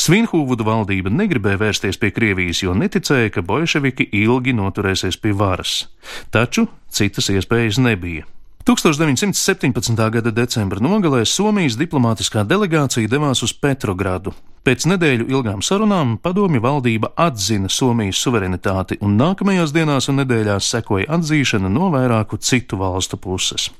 Svinhūvuda 0.00 0.64
valdība 0.64 1.10
negribēja 1.10 1.58
vērsties 1.60 1.98
pie 2.00 2.12
Krievijas, 2.14 2.62
jo 2.62 2.74
neticēja, 2.78 3.32
ka 3.34 3.42
bolševiki 3.46 4.06
ilgi 4.22 4.54
noturēsies 4.56 5.18
pie 5.20 5.34
varas. 5.36 5.88
Taču 6.30 6.68
citas 6.94 7.30
iespējas 7.34 7.80
nebija. 7.82 8.28
1917. 8.64 10.10
gada 10.10 10.30
decembra 10.30 10.80
nogalē 10.84 11.24
Somijas 11.24 11.78
diplomātiskā 11.80 12.44
delegācija 12.44 13.08
devās 13.08 13.40
uz 13.42 13.54
Petrogradu. 13.56 14.34
Pēc 14.60 14.84
nedēļu 14.84 15.30
ilgām 15.32 15.62
sarunām 15.64 16.18
padomju 16.20 16.60
valdība 16.60 17.14
atzina 17.16 17.70
Somijas 17.72 18.20
suverenitāti, 18.20 18.98
un 19.00 19.16
nākamajās 19.16 19.72
dienās 19.72 20.10
un 20.12 20.20
nedēļās 20.20 20.68
sekoja 20.74 21.08
atzīšana 21.16 21.70
no 21.72 21.88
vairāku 21.94 22.36
citu 22.36 22.76
valstu 22.76 23.16
puses. 23.16 23.70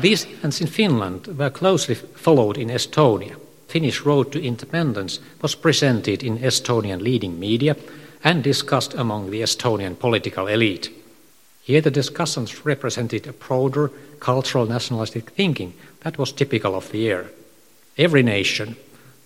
These 0.00 0.26
events 0.26 0.60
in 0.60 0.66
Finland 0.66 1.28
were 1.38 1.50
closely 1.50 1.94
followed 1.94 2.58
in 2.58 2.70
Estonia. 2.70 3.36
Finnish 3.68 4.04
road 4.04 4.32
to 4.32 4.42
independence 4.42 5.20
was 5.42 5.54
presented 5.54 6.22
in 6.22 6.38
Estonian 6.38 7.02
leading 7.02 7.38
media 7.38 7.76
and 8.24 8.42
discussed 8.42 8.98
among 8.98 9.30
the 9.30 9.42
Estonian 9.42 9.94
political 9.94 10.48
elite. 10.48 11.01
Here, 11.62 11.80
the 11.80 11.90
discussions 11.90 12.66
represented 12.66 13.26
a 13.26 13.32
broader 13.32 13.90
cultural 14.18 14.66
nationalistic 14.66 15.30
thinking 15.30 15.74
that 16.00 16.18
was 16.18 16.32
typical 16.32 16.74
of 16.74 16.90
the 16.90 17.06
era. 17.06 17.28
Every 17.96 18.22
nation, 18.22 18.76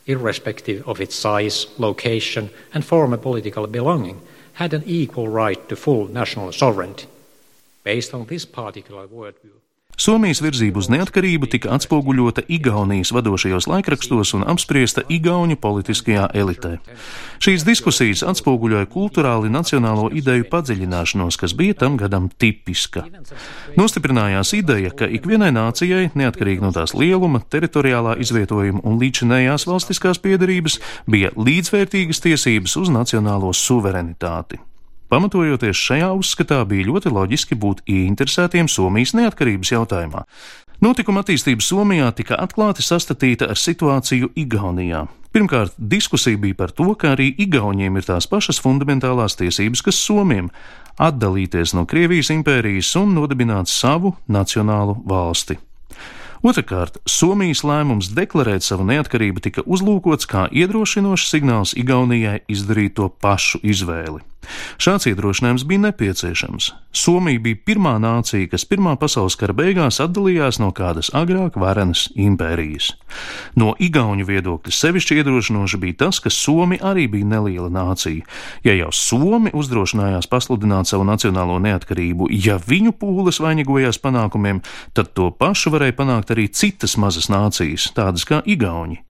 irrespective 0.06 0.86
of 0.86 1.00
its 1.00 1.14
size, 1.14 1.66
location, 1.78 2.50
and 2.74 2.84
former 2.84 3.16
political 3.16 3.66
belonging, 3.66 4.20
had 4.54 4.74
an 4.74 4.82
equal 4.86 5.28
right 5.28 5.68
to 5.68 5.76
full 5.76 6.08
national 6.08 6.52
sovereignty. 6.52 7.06
Based 7.84 8.12
on 8.12 8.26
this 8.26 8.44
particular 8.44 9.06
worldview, 9.06 9.56
Somijas 9.96 10.42
virzība 10.44 10.76
uz 10.82 10.90
neatkarību 10.92 11.48
tika 11.48 11.70
atspoguļota 11.72 12.42
Igaunijas 12.52 13.14
vadošajos 13.16 13.64
laikrakstos 13.70 14.34
un 14.36 14.44
apspriesta 14.44 15.00
Igauņu 15.08 15.56
politiskajā 15.56 16.26
elitē. 16.36 16.74
Šīs 17.40 17.64
diskusijas 17.64 18.20
atspoguļoja 18.28 18.90
kultūrāli 18.92 19.48
nacionālo 19.48 20.10
ideju 20.12 20.44
padziļināšanos, 20.52 21.40
kas 21.40 21.56
bija 21.56 21.78
tam 21.80 21.96
gadam 21.96 22.28
tipiska. 22.28 23.06
Nostiprinājās 23.80 24.52
ideja, 24.60 24.92
ka 24.92 25.08
ikvienai 25.08 25.48
nācijai, 25.56 26.10
neatkarīgi 26.12 26.68
no 26.68 26.74
tās 26.76 26.92
lieluma, 26.92 27.40
teritoriālā 27.40 28.18
izvietojuma 28.20 28.84
un 28.84 29.00
līdzinējās 29.00 29.64
valstiskās 29.64 30.20
piedarības, 30.20 30.76
bija 31.08 31.32
līdzvērtīgas 31.40 32.20
tiesības 32.28 32.76
uz 32.84 32.92
nacionālo 32.92 33.56
suverenitāti. 33.56 34.60
Pamatojoties 35.08 35.78
šajā 35.78 36.08
uzskatā, 36.18 36.64
bija 36.66 36.88
ļoti 36.88 37.12
loģiski 37.14 37.54
būt 37.62 37.84
ieinteresētiem 37.86 38.66
Somijas 38.66 39.14
neatkarības 39.14 39.70
jautājumā. 39.70 40.24
Notikuma 40.82 41.22
attīstība 41.22 41.62
Somijā 41.62 42.08
tika 42.18 42.36
atklāti 42.42 42.82
sastatīta 42.82 43.46
ar 43.52 43.60
situāciju 43.60 44.32
Igaunijā. 44.36 45.06
Pirmkārt, 45.32 45.76
diskusija 45.78 46.40
bija 46.40 46.58
par 46.58 46.74
to, 46.74 46.88
ka 46.98 47.14
arī 47.14 47.28
Igauniem 47.38 48.00
ir 48.00 48.08
tās 48.08 48.26
pašas 48.26 48.58
fundamentālās 48.64 49.38
tiesības, 49.38 49.84
kas 49.86 50.02
Somiem- 50.02 50.50
atdalīties 51.08 51.74
no 51.74 51.86
Krievijas 51.86 52.30
impērijas 52.34 52.96
un 52.96 53.14
nodibināt 53.14 53.68
savu 53.68 54.16
nacionālu 54.28 54.98
valsti. 55.06 55.58
Otrakārt, 56.42 56.98
Somijas 57.06 57.62
lēmums 57.62 58.10
deklarēt 58.12 58.62
savu 58.62 58.84
neatkarību 58.84 59.40
tika 59.40 59.62
uzlūkots 59.62 60.26
kā 60.26 60.48
iedrošinošs 60.50 61.30
signāls 61.30 61.74
Igaunijai 61.76 62.40
izdarīt 62.48 62.94
to 62.94 63.08
pašu 63.08 63.60
izvēli. 63.62 64.20
Šāds 64.78 65.08
iedrošinājums 65.10 65.64
bija 65.66 65.86
nepieciešams. 65.86 66.70
Somija 66.96 67.40
bija 67.42 67.58
pirmā 67.66 67.96
nācija, 68.00 68.48
kas 68.50 68.64
Pirmā 68.68 68.94
pasaules 69.00 69.36
kara 69.38 69.54
beigās 69.56 69.98
atdalījās 70.02 70.60
no 70.62 70.70
kādas 70.76 71.10
agrāk 71.16 71.56
varenas 71.60 72.06
impērijas. 72.14 72.92
No 73.56 73.74
Igauniju 73.78 74.28
viedokļa 74.28 74.74
sevišķi 74.74 75.20
iedrošinoši 75.20 75.80
bija 75.82 75.98
tas, 76.04 76.20
ka 76.22 76.32
Somi 76.32 76.78
arī 76.80 77.06
bija 77.12 77.30
neliela 77.36 77.70
nācija. 77.72 78.26
Ja 78.66 78.76
jau 78.76 78.92
Somi 78.92 79.52
uzdrošinājās 79.56 80.30
pasludināt 80.30 80.90
savu 80.90 81.06
nacionālo 81.08 81.58
neatkarību, 81.62 82.30
ja 82.30 82.60
viņu 82.62 82.94
pūles 83.00 83.40
vainagojās 83.42 84.00
panākumiem, 84.02 84.62
tad 84.96 85.12
to 85.16 85.30
pašu 85.32 85.74
varēja 85.74 85.98
panākt 85.98 86.32
arī 86.36 86.48
citas 86.52 86.96
mazas 87.00 87.30
nācijas, 87.32 87.90
tādas 87.96 88.28
kā 88.28 88.42
Igauni. 88.46 89.02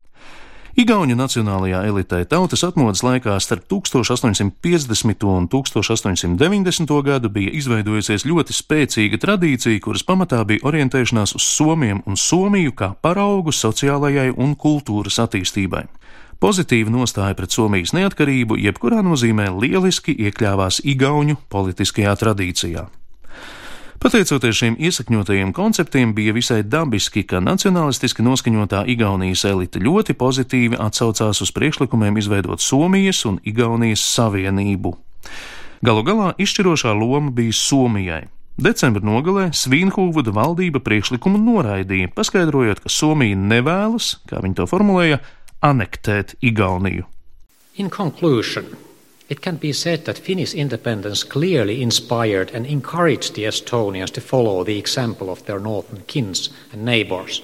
Igauņu 0.76 1.14
nacionālajā 1.16 1.78
elitē 1.88 2.18
tautas 2.28 2.61
atmodas 2.66 3.00
laikā 3.00 3.38
starp 3.40 3.62
1850. 3.73 5.23
un 5.25 5.47
1890. 5.49 6.92
gadu 7.06 7.30
bija 7.33 7.54
izveidojusies 7.56 8.26
ļoti 8.28 8.52
spēcīga 8.52 9.16
tradīcija, 9.23 9.80
kuras 9.80 10.04
pamatā 10.04 10.42
bija 10.45 10.61
orientēšanās 10.68 11.33
uz 11.38 11.47
Somiem 11.49 12.02
un 12.04 12.21
Somiju 12.21 12.76
kā 12.76 12.90
paraugu 13.00 13.56
sociālajai 13.56 14.35
un 14.37 14.52
kultūras 14.52 15.16
attīstībai. 15.25 15.87
Pozitīva 16.45 16.92
nostāja 16.92 17.33
pret 17.40 17.56
Somijas 17.56 17.97
neatkarību 17.97 18.61
jebkurā 18.61 19.00
nozīmē 19.00 19.49
lieliski 19.56 20.12
iekļāvās 20.28 20.85
Igauņu 20.85 21.40
politiskajā 21.49 22.12
tradīcijā. 22.21 22.85
Pateicoties 23.96 24.58
šiem 24.58 24.74
iesakņotajiem 24.76 25.54
konceptiem, 25.56 26.12
bija 26.14 26.34
visai 26.36 26.60
dabiski, 26.62 27.22
ka 27.24 27.40
nacionalistiski 27.40 28.24
noskaņotā 28.26 28.82
Igaunijas 28.92 29.46
elite 29.48 29.80
ļoti 29.80 30.12
pozitīvi 30.20 30.76
atsaucās 30.80 31.40
uz 31.40 31.52
priekšlikumiem 31.56 32.18
izveidot 32.20 32.60
Somijas 32.60 33.24
un 33.24 33.40
Igaunijas 33.44 34.04
savienību. 34.04 34.92
Galu 35.86 36.04
galā 36.04 36.30
izšķirošā 36.36 36.92
loma 36.92 37.32
bija 37.32 37.56
Somijai. 37.56 38.22
Decembra 38.56 39.04
nogalē 39.04 39.50
Svīnhūvuda 39.56 40.32
valdība 40.32 40.80
priekšlikumu 40.84 41.40
noraidīja, 41.40 42.12
paskaidrojot, 42.16 42.84
ka 42.84 42.92
Somija 42.92 43.36
nevēlas, 43.36 44.14
kā 44.28 44.40
viņi 44.44 44.60
to 44.60 44.68
formulēja, 44.68 45.20
anektēt 45.64 46.36
Igauniju. 46.44 47.08
In 47.80 47.88
conclusion, 47.92 48.68
It 49.28 49.40
can 49.40 49.56
be 49.56 49.73
said 49.73 50.04
that 50.04 50.18
Finnish 50.18 50.54
independence 50.54 51.25
clearly 51.25 51.83
inspired 51.83 52.52
and 52.52 52.64
encouraged 52.64 53.35
the 53.35 53.45
Estonians 53.45 54.12
to 54.12 54.21
follow 54.21 54.62
the 54.62 54.78
example 54.78 55.30
of 55.30 55.45
their 55.47 55.59
northern 55.59 56.02
kins 56.06 56.50
and 56.73 56.85
neighbors. 56.85 57.42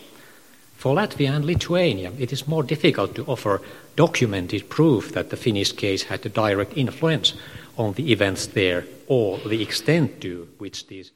For 0.76 0.94
Latvia 0.94 1.30
and 1.30 1.44
Lithuania, 1.44 2.12
it 2.18 2.32
is 2.32 2.46
more 2.46 2.62
difficult 2.62 3.14
to 3.14 3.24
offer 3.26 3.60
documented 3.96 4.68
proof 4.68 5.12
that 5.12 5.30
the 5.30 5.36
Finnish 5.36 5.72
case 5.72 6.04
had 6.04 6.24
a 6.24 6.28
direct 6.28 6.76
influence 6.76 7.34
on 7.76 7.94
the 7.94 8.12
events 8.12 8.46
there 8.46 8.84
or 9.08 9.38
the 9.38 9.62
extent 9.62 10.20
to 10.20 10.48
which 10.58 10.86
these. 10.86 11.12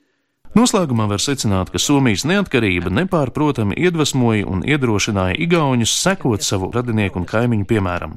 Noslēgumā 0.57 1.09
var 1.11 1.21
secināt, 1.21 1.71
ka 1.71 1.79
Somijas 1.79 2.25
neatkarība 2.25 2.89
nepārprotami 2.89 3.77
iedvesmoja 3.77 4.47
un 4.49 4.63
iedrošināja 4.65 5.37
Igaunus 5.43 5.93
sekot 5.93 6.43
savu 6.43 6.71
radinieku 6.73 7.21
un 7.21 7.27
kaimiņu 7.29 7.67
piemēram. 7.69 8.17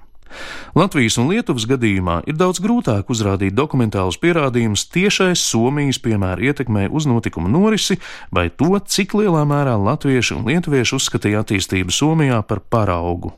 Latvijas 0.77 1.17
un 1.21 1.29
Lietuvas 1.31 1.65
gadījumā 1.69 2.21
ir 2.29 2.38
daudz 2.39 2.62
grūtāk 2.63 3.09
uzrādīt 3.12 3.55
dokumentālus 3.57 4.19
pierādījumus 4.21 4.88
tiešais 4.93 5.43
Somijas 5.51 6.01
piemēra 6.03 6.51
ietekmē 6.51 6.88
uz 6.93 7.09
notikumu 7.09 7.51
norisi 7.51 8.00
vai 8.31 8.50
to, 8.50 8.75
cik 8.79 9.17
lielā 9.19 9.45
mērā 9.50 9.75
latvieši 9.79 10.38
un 10.38 10.50
lietuvieši 10.50 10.98
uzskatīja 11.00 11.43
attīstību 11.43 11.93
Somijā 11.93 12.41
par 12.48 12.62
paraugu. 12.62 13.33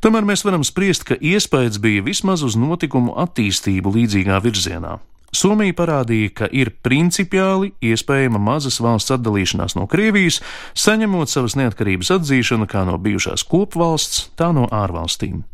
Tomēr 0.00 0.24
mēs 0.24 0.44
varam 0.46 0.64
spriest, 0.64 1.04
ka 1.08 1.18
iespējas 1.20 1.80
bija 1.82 2.04
vismaz 2.06 2.44
uz 2.46 2.56
notikumu 2.56 3.16
attīstību 3.20 3.92
līdzīgā 3.96 4.40
virzienā. 4.44 4.98
Somija 5.30 5.74
parādīja, 5.78 6.30
ka 6.40 6.46
ir 6.50 6.72
principiāli 6.82 7.70
iespējama 7.86 8.40
mazas 8.42 8.80
valsts 8.82 9.14
atdalīšanās 9.14 9.76
no 9.78 9.86
Krievijas, 9.90 10.40
saņemot 10.74 11.30
savas 11.30 11.54
neatkarības 11.60 12.10
atzīšanu 12.16 12.66
kā 12.70 12.82
no 12.88 12.96
bijušās 12.98 13.46
kopvalsts, 13.46 14.26
tā 14.40 14.50
no 14.56 14.66
ārvalstīm. 14.74 15.44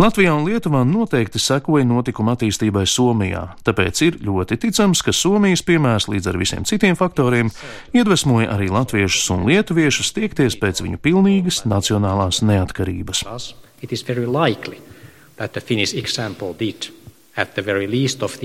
Latvijā 0.00 0.32
un 0.32 0.46
Lietuvā 0.48 0.80
noteikti 0.88 1.36
sekoja 1.36 1.84
notikuma 1.84 2.32
attīstībai 2.32 2.86
Somijā, 2.88 3.42
tāpēc 3.66 3.98
ir 4.06 4.14
ļoti 4.24 4.56
ticams, 4.62 5.02
ka 5.04 5.12
Somijas 5.12 5.60
piemērs 5.68 6.06
līdz 6.08 6.28
ar 6.30 6.38
visiem 6.40 6.64
citiem 6.64 6.96
faktoriem 6.96 7.50
iedvesmoja 7.92 8.48
arī 8.54 8.70
latviešus 8.72 9.26
un 9.34 9.44
lietuviešus 9.44 10.14
tiekties 10.16 10.56
pēc 10.62 10.80
viņu 10.86 11.02
pilnīgas 11.04 11.66
nacionālās 11.68 12.40
neatkarības. 12.40 13.20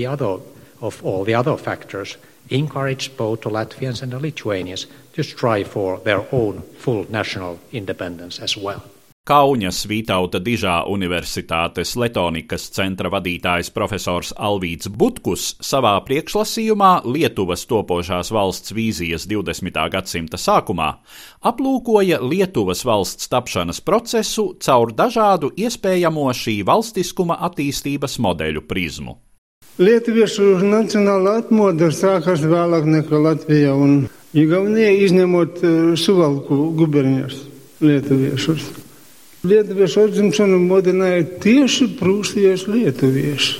Other 0.06 0.36
of 0.82 1.02
all 1.02 1.24
the 1.24 1.34
other 1.34 1.56
factors, 1.56 2.18
encourage 2.50 3.16
both 3.16 3.40
the 3.40 3.50
Latvians 3.50 4.02
and 4.02 4.12
the 4.12 4.20
Lithuanians 4.20 4.86
to 5.14 5.22
strive 5.22 5.68
for 5.68 6.00
their 6.04 6.20
own 6.32 6.62
full 6.76 7.06
national 7.08 7.58
independence 7.72 8.42
as 8.42 8.58
well. 8.58 8.84
Kauņas 9.26 9.80
Vītauta 9.90 10.38
Dižā 10.38 10.84
Universitātes 10.86 11.96
Letonikas 11.98 12.68
centra 12.70 13.10
vadītājs 13.10 13.72
profesors 13.74 14.28
Alvīts 14.38 14.86
Butkus 14.86 15.48
savā 15.66 15.96
priekšlasījumā 16.06 16.90
Lietuvas 17.10 17.64
topošās 17.66 18.30
valsts 18.30 18.70
vīzijas 18.76 19.26
20. 19.26 19.80
gadsimta 19.96 20.38
sākumā 20.38 20.92
aplūkoja 21.50 22.20
Lietuvas 22.22 22.84
valsts 22.86 23.26
tapšanas 23.34 23.82
procesu 23.82 24.46
caur 24.62 24.94
dažādu 24.94 25.50
iespējamo 25.58 26.28
šī 26.30 26.60
valstiskuma 26.70 27.40
attīstības 27.50 28.20
modeļu 28.22 28.62
prizmu. 28.70 29.18
Lietuviešu 29.82 30.54
nacionāla 30.62 31.40
atmoda 31.42 31.90
sākās 31.90 32.46
vēlāk 32.46 32.86
nekā 32.94 33.26
Latvija 33.26 33.74
un 33.74 34.04
Igaunija, 34.38 34.94
izņemot 35.02 35.62
eh, 35.66 35.78
Suvalku 35.98 36.70
gubernijas 36.78 37.42
lietuviešus. 37.82 38.85
Lietuviešu 39.46 40.08
atzimšanu 40.08 40.56
modināja 40.64 41.20
tieši 41.42 41.86
prūsiešu 42.00 42.72
lietuvieši. 42.72 43.52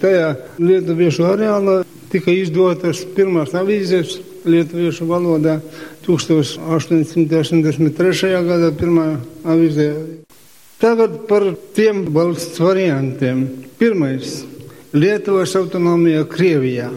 Tajā 0.00 0.28
lietuviešu 0.60 1.22
areālā 1.28 1.76
tika 2.12 2.30
izdotas 2.34 3.04
pirmās 3.14 3.54
avīzes 3.56 4.18
lietuviešu 4.44 5.04
valodā 5.08 5.60
1883. 6.04 8.44
gadā 8.48 8.70
pirmā 8.76 9.16
avīzē. 9.44 9.94
Tagad 10.80 11.10
par 11.28 11.42
tiem 11.76 12.04
valsts 12.12 12.60
variantiem. 12.60 13.48
Pirmais- 13.78 14.44
Lietuvas 15.00 15.56
autonomija 15.56 16.24
Krievijā. 16.24 16.90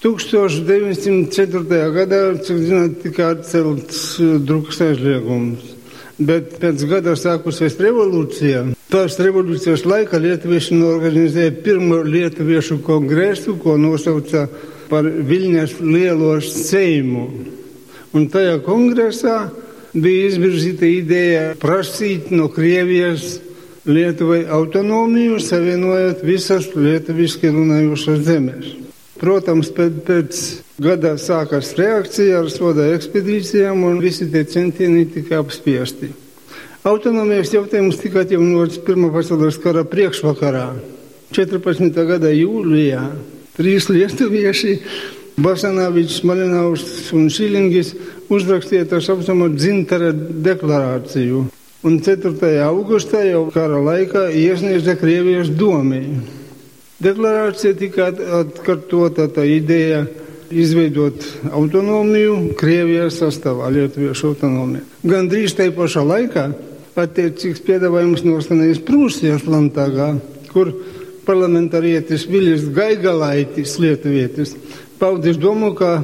1904. 0.00 1.90
gadā, 1.92 2.38
cik 2.38 2.56
zināt, 2.56 3.02
tika 3.02 3.30
atcelts 3.34 4.18
drukas 4.46 4.80
aizliegums 4.80 5.71
bet 6.28 6.56
pēc 6.62 6.84
gada 6.90 7.14
sākusies 7.18 7.78
revolūcija. 7.80 8.64
Tās 8.92 9.16
revolūcijas 9.22 9.86
laikā 9.88 10.20
lietuvieši 10.20 10.76
norganizēja 10.76 11.54
pirmo 11.64 12.02
lietuviešu 12.04 12.80
kongresu, 12.84 13.56
ko 13.62 13.78
nosauca 13.80 14.46
par 14.90 15.08
Viļņas 15.08 15.78
lielo 15.80 16.34
seimu. 16.44 17.28
Un 18.12 18.28
tajā 18.28 18.58
kongresā 18.66 19.36
bija 19.92 20.28
izvirzīta 20.28 20.88
ideja 20.88 21.46
prasīt 21.60 22.30
no 22.34 22.50
Krievijas 22.52 23.38
Lietuvai 23.82 24.44
autonomiju, 24.46 25.40
savienojot 25.42 26.20
visas 26.22 26.68
lietuviski 26.76 27.50
runājošas 27.50 28.20
zemes. 28.22 28.68
Protams, 29.18 29.72
pēc, 29.74 29.96
pēc 30.06 30.42
gada 30.82 31.14
sākās 31.20 31.72
reakcija 31.78 32.42
ar 32.42 32.50
soda 32.50 32.88
ekspedīcijām, 32.96 33.84
un 33.86 34.00
visi 34.02 34.28
tie 34.32 34.42
centieni 34.48 35.06
tika 35.10 35.38
apspiesti. 35.42 36.10
Autonomijas 36.82 37.52
jautājums 37.54 38.00
tika 38.00 38.24
atjaunots 38.24 38.80
Pirmā 38.82 39.12
pasaules 39.14 39.58
kara 39.62 39.84
priekšvakarā. 39.86 40.66
14. 41.32 41.94
gada 42.08 42.32
jūlijā 42.34 43.04
trīs 43.56 43.86
lietuvieši, 43.92 44.78
Basanavičs, 45.42 46.22
Malinovs 46.28 47.12
un 47.16 47.30
Šilingis, 47.32 47.94
uzrakstīja 48.32 48.88
tā 48.90 49.00
saucamo 49.00 49.48
dzintara 49.54 50.10
deklarāciju. 50.12 51.46
Un 51.82 51.98
4. 52.04 52.34
augustā 52.66 53.22
jau 53.26 53.46
kara 53.54 53.80
laikā 53.82 54.28
iesniedza 54.38 54.94
Krievijas 55.00 55.50
domē. 55.50 56.02
Deklarācija 57.02 57.74
tika 57.78 58.10
atkārtota 58.42 59.26
tā 59.32 59.46
ideja 59.48 60.04
izveidot 60.52 61.24
autonomiju 61.52 62.52
Krievijas 62.58 63.20
sastāvā, 63.22 63.70
Lietuviešu 63.72 64.32
autonomiju. 64.32 64.84
Gan 65.08 65.30
drīz 65.32 65.56
tajā 65.58 65.74
pašā 65.76 66.04
laikā 66.06 66.46
attiecīgs 66.98 67.62
piedāvājums 67.64 68.24
nostanējis 68.26 68.82
Prūsijas 68.86 69.46
Landtagā, 69.48 70.12
kur 70.52 70.72
parlamentārietis 71.26 72.26
Viļas 72.28 72.66
Gaigalaitis, 72.74 73.78
lietuvietis, 73.80 74.56
paudis 75.00 75.38
domu, 75.40 75.72
ka 75.78 76.02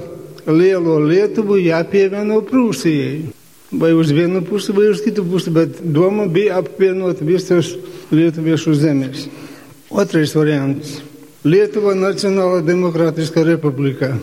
lielo 0.49 0.99
Lietuvu 1.03 1.59
jāpievieno 1.61 2.41
Prūsijai. 2.47 3.35
Vai 3.69 3.91
uz 3.93 4.09
vienu 4.17 4.41
pusi, 4.41 4.73
vai 4.73 4.87
uz 4.89 5.03
citu 5.05 5.21
pusi, 5.29 5.53
bet 5.53 5.83
doma 5.85 6.25
bija 6.25 6.57
apvienot 6.63 7.21
visas 7.21 7.75
lietuviešu 8.09 8.73
zemes. 8.73 9.27
Otrais 9.91 10.33
variants- 10.33 11.03
Lietuva 11.45 11.93
Nacionāla 11.95 12.63
Demokrātiskā 12.65 13.45
republika. 13.45 14.17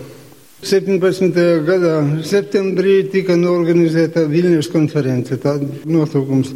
17. 0.66 1.30
gadā 1.62 1.94
septembrī 2.26 3.04
tika 3.14 3.36
norganizēta 3.38 4.24
Viļņas 4.26 4.70
konference, 4.74 5.38
tā 5.38 5.60
nosaukums, 5.86 6.56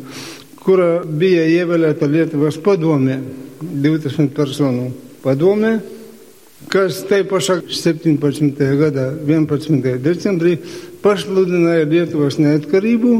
kura 0.57 1.03
bija 1.05 1.43
ievēlēta 1.45 2.09
Lietuvas 2.09 2.57
padomē, 2.65 3.19
20 3.61 4.33
personu 4.33 4.87
padomē, 5.21 5.75
kas 6.73 7.03
te 7.05 7.21
pašā 7.29 7.59
17. 7.69 8.65
gada 8.81 9.11
11. 9.29 9.93
decembrī 10.01 10.57
pašsludināja 11.05 11.85
Lietuvas 11.93 12.41
neatkarību. 12.41 13.15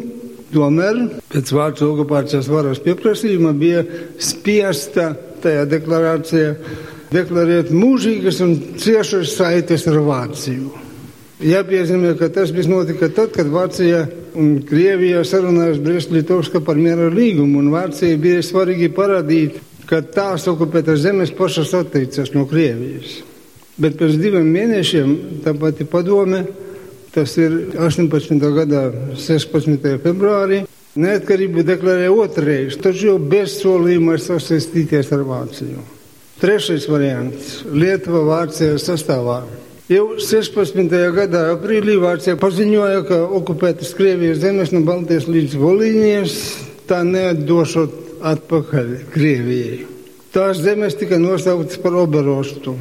Tomēr 0.49 1.03
pēc 1.29 1.51
Vācu 1.53 1.91
okupācijas 1.91 2.49
varas 2.49 2.81
pieprasījuma 2.81 3.53
bija 3.53 3.85
spiesta 4.17 5.11
tajā 5.43 5.69
deklarācijā 5.69 6.55
deklarēt 7.13 7.71
mūžīgas 7.73 8.39
un 8.45 8.55
ciešas 8.79 9.33
saites 9.39 9.87
ar 9.89 9.99
Vāciju. 10.05 10.69
Jāpiezīmē, 11.39 12.17
ka 12.19 12.27
tas 12.35 12.51
viss 12.51 12.67
notika 12.67 13.07
tad, 13.15 13.31
kad 13.31 13.47
Vācija 13.47 14.03
un 14.35 14.57
Krievija 14.67 15.21
sarunājās 15.23 15.79
Brest-Litovska 15.79 16.59
par 16.65 16.75
miera 16.75 17.07
līgumu, 17.13 17.61
un 17.61 17.69
Vācija 17.71 18.17
bija 18.19 18.43
svarīgi 18.43 18.89
parādīt, 18.91 19.61
ka 19.87 20.01
tās 20.03 20.49
okupētas 20.51 20.99
zemes 21.05 21.31
pašas 21.35 21.71
atteicas 21.79 22.33
no 22.35 22.43
Krievijas. 22.49 23.21
Bet 23.79 23.95
pēc 24.01 24.17
diviem 24.19 24.49
mēnešiem 24.51 25.13
tā 25.45 25.53
pati 25.55 25.87
padome, 25.87 26.43
tas 27.15 27.37
ir 27.39 27.55
18. 27.79 28.35
gada 28.57 28.81
16. 29.15 29.87
februārī, 30.03 30.65
neatkarību 30.99 31.63
deklarēja 31.63 32.11
otrreiz, 32.11 32.75
taču 32.83 33.13
jau 33.13 33.15
bez 33.31 33.55
solījuma 33.63 34.19
sasaistīties 34.19 35.15
ar 35.15 35.23
Vāciju. 35.31 35.87
Trešais 36.39 36.85
variants- 36.87 37.57
Lietuva 37.81 38.21
Vācija 38.23 38.77
sastāvā. 38.79 39.41
Jau 39.91 40.05
16. 40.23 41.11
gada 41.11 41.49
aprīlī 41.51 41.97
Vācija 41.99 42.37
paziņoja, 42.39 43.01
ka 43.09 43.17
okupētas 43.41 43.91
Krievijas 43.97 44.39
zemes 44.39 44.71
no 44.71 44.79
Baltijas 44.87 45.27
līdz 45.27 45.57
Volīnijas 45.59 46.37
tā 46.87 47.01
neatdošot 47.03 48.23
atpakaļ 48.23 48.95
Krievijai. 49.11 49.83
Tās 50.31 50.63
zemes 50.63 50.95
tika 50.95 51.19
nosauktas 51.19 51.81
par 51.83 51.99
Oberostu. 51.99 52.77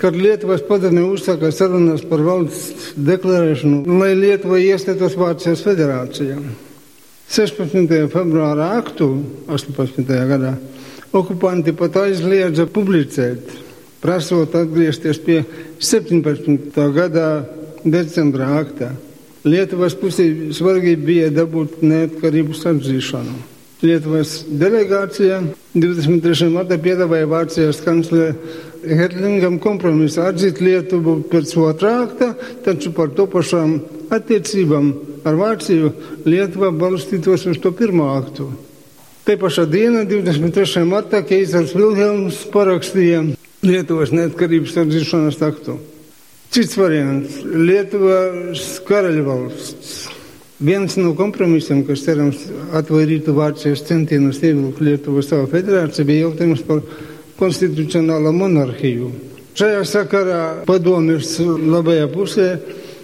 Kad 0.00 0.16
Lietuvas 0.16 0.64
padome 0.64 1.04
uzsāka 1.04 1.52
sarunas 1.52 2.00
par 2.08 2.24
valsts 2.24 2.94
deklarēšanu, 2.96 3.84
lai 4.00 4.14
Lietuva 4.16 4.56
iestātos 4.56 5.12
Vācijas 5.20 5.60
federācijā. 5.60 6.40
16. 7.28 8.08
februāra 8.08 8.78
aktu 8.80 9.12
18. 9.52 10.08
gadā 10.08 10.56
okupanti 11.12 11.74
pat 11.76 11.96
aizliedza 12.06 12.66
publicēt, 12.66 13.52
prasot 14.02 14.54
atgriezties 14.58 15.20
pie 15.22 15.42
17. 15.80 16.76
gada 16.94 17.28
decembra 17.84 18.56
aktā. 18.60 18.92
Lietuvas 19.44 19.96
pusē 19.98 20.28
svarīgi 20.54 20.96
bija 21.02 21.30
dabūt 21.34 21.80
neatkarības 21.82 22.62
atzīšanu. 22.70 23.40
Lietuvas 23.82 24.44
delegācija 24.46 25.40
23. 25.74 26.46
martā 26.54 26.78
piedāvāja 26.78 27.26
Vācijas 27.26 27.80
kanclere 27.82 28.36
Herlingam 28.86 29.58
kompromisu 29.62 30.22
atzīt 30.22 30.60
Lietuvu 30.62 31.16
pēc 31.30 31.56
otrā 31.58 31.96
akta, 32.04 32.30
taču 32.62 32.94
par 32.94 33.10
to 33.16 33.26
pašām 33.30 33.80
attiecībām 34.14 34.92
ar 35.26 35.38
Vāciju 35.38 35.90
Lietuva 36.26 36.70
balstītos 36.70 37.48
uz 37.50 37.58
to 37.62 37.74
pirmo 37.74 38.12
aktu. 38.14 38.52
Te 39.22 39.36
pašā 39.38 39.68
dienā, 39.70 40.00
23. 40.02 40.80
martā, 40.82 41.20
Keisars 41.22 41.76
Vilhelms 41.78 42.40
parakstīja 42.50 43.20
Lietuvas 43.62 44.10
neatkarības 44.10 44.74
atzīšanas 44.82 45.38
aktu. 45.46 45.76
Cits 46.50 46.74
variants- 46.74 47.36
Lietuvas 47.68 48.80
karaļvalsts. 48.88 49.92
Viens 50.58 50.98
no 50.98 51.14
kompromisiem, 51.14 51.84
kas 51.86 52.02
cerams 52.02 52.48
atvairītu 52.74 53.30
Vācijas 53.36 53.86
centienus 53.86 54.42
ievilkt 54.42 54.82
Lietuvu 54.82 55.22
savā 55.22 55.46
federācijā, 55.46 56.04
bija 56.04 56.26
jautājums 56.26 56.66
par 56.66 56.82
konstitucionālo 57.38 58.34
monarhiju. 58.34 59.12
Šajā 59.54 59.86
sakarā 59.86 60.66
padomjas 60.66 61.38
labajā 61.38 62.10
pusē 62.10 62.58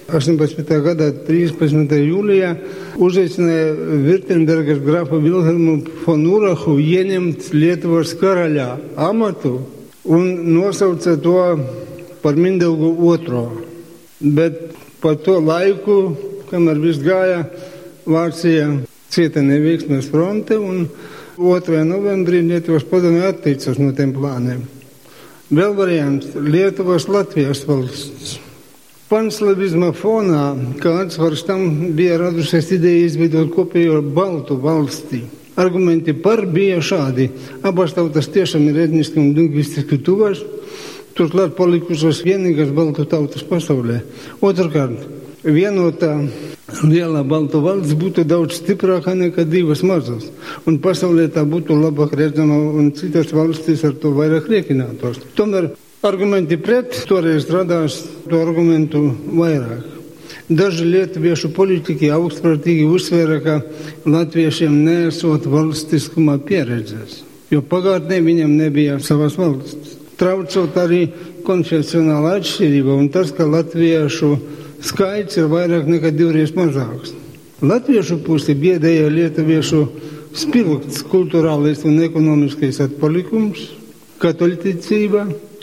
18. 0.08 0.64
gada 0.80 1.10
13. 1.12 1.90
jūlijā 2.00 2.54
uzaicināja 2.96 3.74
Virtenbergas 4.06 4.78
grafu 4.80 5.18
Vilhelmu 5.20 5.74
von 6.06 6.22
Urahu 6.24 6.78
ieņemt 6.80 7.50
Lietuvas 7.52 8.14
karaļā 8.16 8.70
amatu 9.04 9.58
un 10.08 10.30
nosauca 10.54 11.18
to 11.20 11.36
par 12.24 12.40
Mindaugu 12.40 12.94
otro. 13.10 13.44
Bet 14.24 14.72
pa 15.04 15.12
to 15.12 15.36
laiku 15.44 15.98
kamēr 16.48 16.80
viss 16.80 17.04
gāja, 17.04 17.44
Vācija 18.08 18.72
cieta 19.12 19.44
neveiksmes 19.44 20.08
fronte 20.08 20.56
un 20.56 20.86
2. 21.36 21.84
novembrī 21.84 22.40
Lietuvas 22.48 22.88
padomē 22.88 23.28
atteicās 23.28 23.76
no 23.76 23.92
tiem 23.92 24.16
plāniem. 24.16 24.64
Vēl 25.52 25.76
variants- 25.76 26.32
Lietuvas 26.56 27.12
Latvijas 27.12 27.66
valsts. 27.68 28.38
Panslavisma 29.08 29.94
fonā, 29.96 30.50
kā 30.82 30.90
atsvars 31.00 31.40
tam, 31.48 31.62
bija 31.96 32.18
radusies 32.20 32.66
ideja 32.76 33.06
izveidot 33.06 33.48
kopējo 33.54 34.02
Baltu 34.04 34.58
valsti. 34.60 35.22
Argumenti 35.56 36.12
par 36.12 36.42
bija 36.52 36.82
šādi. 36.84 37.30
Abas 37.64 37.96
tautas 37.96 38.28
tiešām 38.34 38.66
ir 38.68 38.82
etniski 38.84 39.16
un 39.22 39.30
lingvistiski 39.32 39.96
tuvas, 40.04 40.42
turklāt 41.16 41.56
palikušas 41.56 42.20
vienīgās 42.26 42.74
Baltu 42.76 43.08
tautas 43.08 43.48
pasaulē. 43.48 44.02
Otrkārt, 44.44 45.08
vienotā 45.40 46.12
liela 46.84 47.24
baltu 47.24 47.64
valsts 47.64 47.96
būtu 47.96 48.28
daudz 48.28 48.60
stiprāka 48.60 49.16
nekā 49.16 49.48
divas 49.48 49.80
mazas. 49.88 50.28
Un 50.68 50.82
pasaulē 50.84 51.30
tā 51.32 51.48
būtu 51.48 51.80
labāk 51.80 52.12
redzama 52.12 52.60
un 52.76 52.92
citas 52.92 53.32
valstis 53.32 53.88
ar 53.88 53.96
to 53.96 54.12
vairāk 54.12 54.52
rēķinātos. 54.52 55.24
Tomēr 55.38 55.72
argumenti 56.02 56.56
pret 56.56 56.94
toreiz 57.08 57.48
radās 57.50 57.98
to 58.28 58.40
argumentu 58.42 59.08
vairāk. 59.34 59.96
Daži 60.48 60.84
lietuviešu 60.88 61.50
politiķi 61.52 62.08
augstprātīgi 62.14 62.86
uzsvēra, 62.88 63.38
ka 63.44 63.56
latviešiem 64.08 64.78
nesot 64.84 65.44
valstiskuma 65.50 66.38
pieredzes, 66.40 67.22
jo 67.50 67.60
pagātnē 67.60 68.20
viņam 68.24 68.54
nebija 68.56 68.98
savas 69.04 69.36
valsts. 69.36 69.96
Traucot 70.18 70.76
arī 70.80 71.08
konfesionāla 71.46 72.38
atšķirība 72.38 72.96
un 72.96 73.10
tas, 73.12 73.30
ka 73.34 73.46
latviešu 73.46 74.30
skaits 74.82 75.38
ir 75.38 75.50
vairāk 75.52 75.86
nekā 75.90 76.10
divreiz 76.16 76.54
mazāks. 76.56 77.12
Latviešu 77.60 78.20
pusi 78.24 78.54
biedēja 78.54 79.10
lietuviešu 79.10 79.82
spilgts 80.38 81.02
kultūrālais 81.10 81.84
un 81.84 82.00
ekonomiskais 82.06 82.80
atpalikums, 82.86 83.68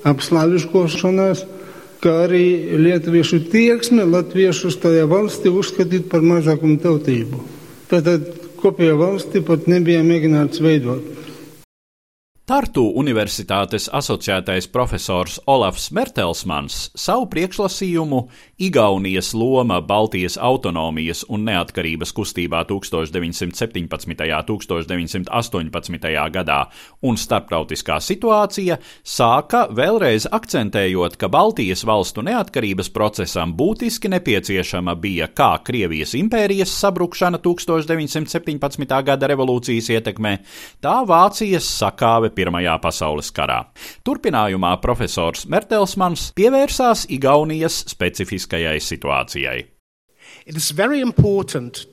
katoļticība, 0.05 0.11
apslāviškošanās, 0.11 1.43
kā 2.03 2.13
arī 2.27 2.77
lietuviešu 2.77 3.41
tieksme 3.49 4.05
latviešus 4.05 4.77
tajā 4.83 5.05
valstī 5.09 5.49
uzskatīt 5.49 6.09
par 6.11 6.21
mazākumu 6.25 6.77
tautību. 6.83 7.41
Tātad 7.89 8.27
kopējā 8.61 8.95
valsti 8.99 9.41
pat 9.45 9.67
nebija 9.71 10.03
mēģināts 10.05 10.61
veidot. 10.61 11.24
Tartu 12.45 12.83
Universitātes 13.01 13.87
asociētais 13.89 14.67
profesors 14.69 15.39
Olafs 15.49 15.87
Mertelsmans 15.89 16.75
savu 16.93 17.25
priekšlasījumu 17.31 18.19
Igaunijas 18.61 19.31
loma 19.33 19.79
Baltijas 19.81 20.35
autonomijas 20.37 21.23
un 21.25 21.41
neatkarības 21.47 22.13
kustībā 22.13 22.59
1917. 22.69 23.89
un 23.89 24.43
1918. 24.45 26.05
gadā 26.35 26.59
un 27.01 27.17
starptautiskā 27.17 27.97
situācija 27.97 28.77
sāka 29.01 29.63
vēlreiz 29.73 30.29
akcentējot, 30.29 31.17
ka 31.17 31.31
Baltijas 31.33 31.81
valstu 31.81 32.21
neatkarības 32.29 32.93
procesam 32.93 33.57
būtiski 33.57 34.13
nepieciešama 34.13 34.93
bija 35.01 35.31
kā 35.33 35.49
Krievijas 35.65 36.13
impērijas 36.13 36.77
sabrukšana 36.77 37.41
1917. 37.41 39.01
gada 39.09 39.33
revolūcijas 39.33 39.89
ietekmē, 39.97 40.37
tā 40.85 41.01
Vācijas 41.09 41.73
sakāve 41.81 42.34
Pirmajā 42.35 42.75
pasaules 42.83 43.31
karā. 43.35 43.61
Turpinājumā 44.05 44.75
profesors 44.83 45.45
Mertelsmans 45.49 46.29
pievērsās 46.37 47.07
Igaunijas 47.15 47.83
specifiskajai 47.95 48.77
situācijai. 48.83 49.59
It 50.45 50.55
is 50.55 50.71
very 50.71 51.01
important 51.01 51.85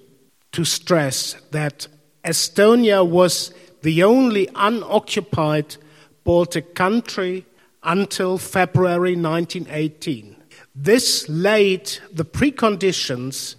to 0.52 0.64
stress 0.64 1.37
that 1.50 1.88
Estonia 2.24 3.07
was 3.09 3.52
the 3.83 4.02
only 4.02 4.48
unoccupied 4.55 5.76
Baltic 6.24 6.74
country 6.74 7.44
until 7.83 8.38
February 8.38 9.16
1918. 9.16 10.37
This 10.74 11.28
laid 11.28 11.98
the 12.12 12.24
preconditions 12.24 13.57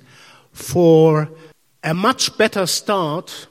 for 0.52 1.30
a 1.84 1.94
much 1.94 2.38
better 2.38 2.66
start 2.66 3.48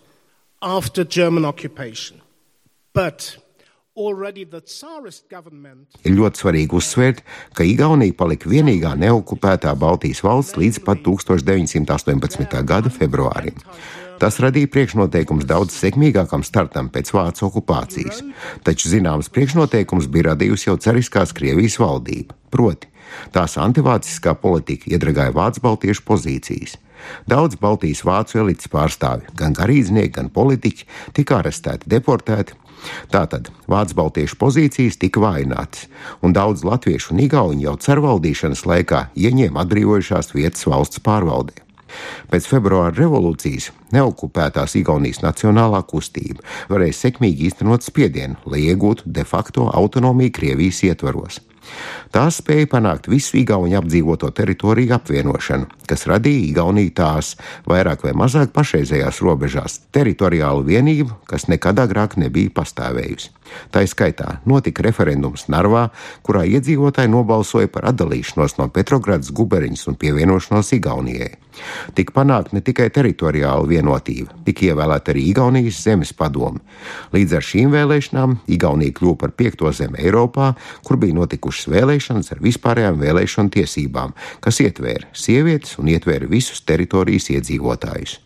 after 0.63 1.05
German 1.05 1.45
occupation. 1.45 2.23
But 2.95 3.43
Ir 6.09 6.15
ļoti 6.17 6.41
svarīgi 6.41 6.77
uzsvērt, 6.79 7.19
ka 7.53 7.67
Igaunija 7.69 8.17
palika 8.17 8.49
vienīgā 8.49 8.95
neokupētā 8.97 9.75
Baltijas 9.77 10.23
valsts 10.25 10.57
līdz 10.57 10.79
pat 10.87 11.03
1918. 11.05 12.63
gada 12.65 12.93
februārim. 12.93 13.59
Tas 14.23 14.39
radīja 14.41 14.71
priekšnoteikums 14.73 15.45
daudz 15.51 15.77
sekmīgākam 15.77 16.45
startam 16.47 16.89
pēc 16.95 17.11
vācu 17.13 17.45
okupācijas, 17.51 18.23
taču 18.65 18.89
zināms 18.89 19.29
priekšnoteikums 19.35 20.09
bija 20.09 20.31
radījusi 20.31 20.71
jau 20.71 20.79
cariskās 20.81 21.35
Krievijas 21.37 21.77
valdība, 21.83 22.39
proti, 22.55 22.89
tās 23.35 23.59
antivāciskā 23.61 24.39
politika 24.41 24.89
iedragāja 24.95 25.37
vācu 25.37 25.67
baltiešu 25.67 26.07
pozīcijas. 26.09 26.79
Daudz 27.27 27.59
Baltijas 27.61 28.05
vācu 28.07 28.39
elites 28.45 28.71
pārstāvi, 28.73 29.27
gan 29.37 29.57
garīdznieki, 29.59 30.15
gan 30.21 30.31
politiķi, 30.31 30.87
tika 31.19 31.41
arestēti, 31.43 31.91
deportēti, 31.91 32.55
Tātad 33.13 33.51
Vācu 33.71 33.99
baltiešu 33.99 34.39
pozīcijas 34.41 34.99
tika 35.01 35.23
vājinātas, 35.23 35.89
un 36.23 36.35
daudz 36.37 36.65
latviešu 36.67 37.15
un 37.15 37.23
igauņu 37.27 37.67
jau 37.67 37.77
carvaldīšanas 37.87 38.65
laikā 38.69 39.05
ieņēma 39.17 39.65
atbrīvojušās 39.65 40.35
vietas 40.37 40.67
valsts 40.69 41.03
pārvaldē. 41.05 41.63
Pēc 42.33 42.49
februāra 42.49 42.95
revolūcijas 42.97 43.71
neokupētās 43.93 44.79
Igaunijas 44.81 45.21
nacionālā 45.25 45.83
kustība 45.89 46.41
varēja 46.73 46.99
sekmīgi 47.03 47.51
īstenot 47.51 47.85
spiedienu, 47.85 48.41
lai 48.49 48.65
iegūtu 48.73 49.13
de 49.19 49.27
facto 49.29 49.69
autonomiju 49.69 50.33
Krievijas 50.41 50.83
ietvaros. 50.89 51.43
Tās 52.13 52.41
spēja 52.43 52.69
panākt 52.69 53.09
visu 53.09 53.39
Igauniju 53.41 53.79
apdzīvoto 53.81 54.29
teritoriju 54.37 54.93
apvienošanu, 54.99 55.69
kas 55.89 56.07
radīja 56.11 56.49
Igauniju 56.51 56.93
tās 56.99 57.35
vairāk 57.69 58.05
vai 58.07 58.13
mazāk 58.19 58.53
pašreizējās 58.57 59.23
robežās 59.25 59.79
teritoriālu 59.95 60.67
vienību, 60.67 61.23
kas 61.31 61.49
nekad 61.49 61.81
agrāk 61.85 62.19
nebija 62.21 62.53
pastāvējusi. 62.59 63.33
Tā 63.73 63.83
izskaitā 63.85 64.39
notika 64.49 64.85
referendums 64.85 65.47
Narvā, 65.53 65.89
kurā 66.27 66.45
iedzīvotāji 66.49 67.13
nobalsoja 67.13 67.71
par 67.73 67.89
atdalīšanos 67.93 68.59
no 68.59 68.69
Petrogradas 68.73 69.33
guberiņas 69.35 69.89
un 69.91 69.99
pievienošanos 70.01 70.73
Igaunijai. 70.77 71.33
Tik 71.97 72.15
panākt 72.17 72.55
ne 72.57 72.63
tikai 72.65 72.89
teritoriāla 72.95 73.69
vienotība, 73.69 74.33
tik 74.47 74.63
ievēlēta 74.69 75.13
arī 75.13 75.27
Igaunijas 75.33 75.83
zemes 75.85 76.15
padome. 76.17 76.63
Līdz 77.13 77.37
ar 77.39 77.45
šīm 77.45 77.75
vēlēšanām 77.75 78.39
Igaunija 78.57 78.97
kļuva 78.97 79.19
par 79.21 79.35
piekto 79.37 79.73
zemi 79.77 80.01
Eiropā, 80.01 80.55
kur 80.87 81.01
bija 81.03 81.19
notikušas 81.53 81.69
vēlēšanas 81.69 82.33
ar 82.33 82.41
vispārējām 82.41 83.01
vēlēšanu 83.01 83.51
tiesībām, 83.53 84.15
kas 84.41 84.61
ietvēra 84.61 85.09
sievietes 85.13 85.79
un 85.79 85.89
ietvēra 85.89 86.29
visus 86.29 86.63
teritorijas 86.65 87.29
iedzīvotājus. 87.31 88.21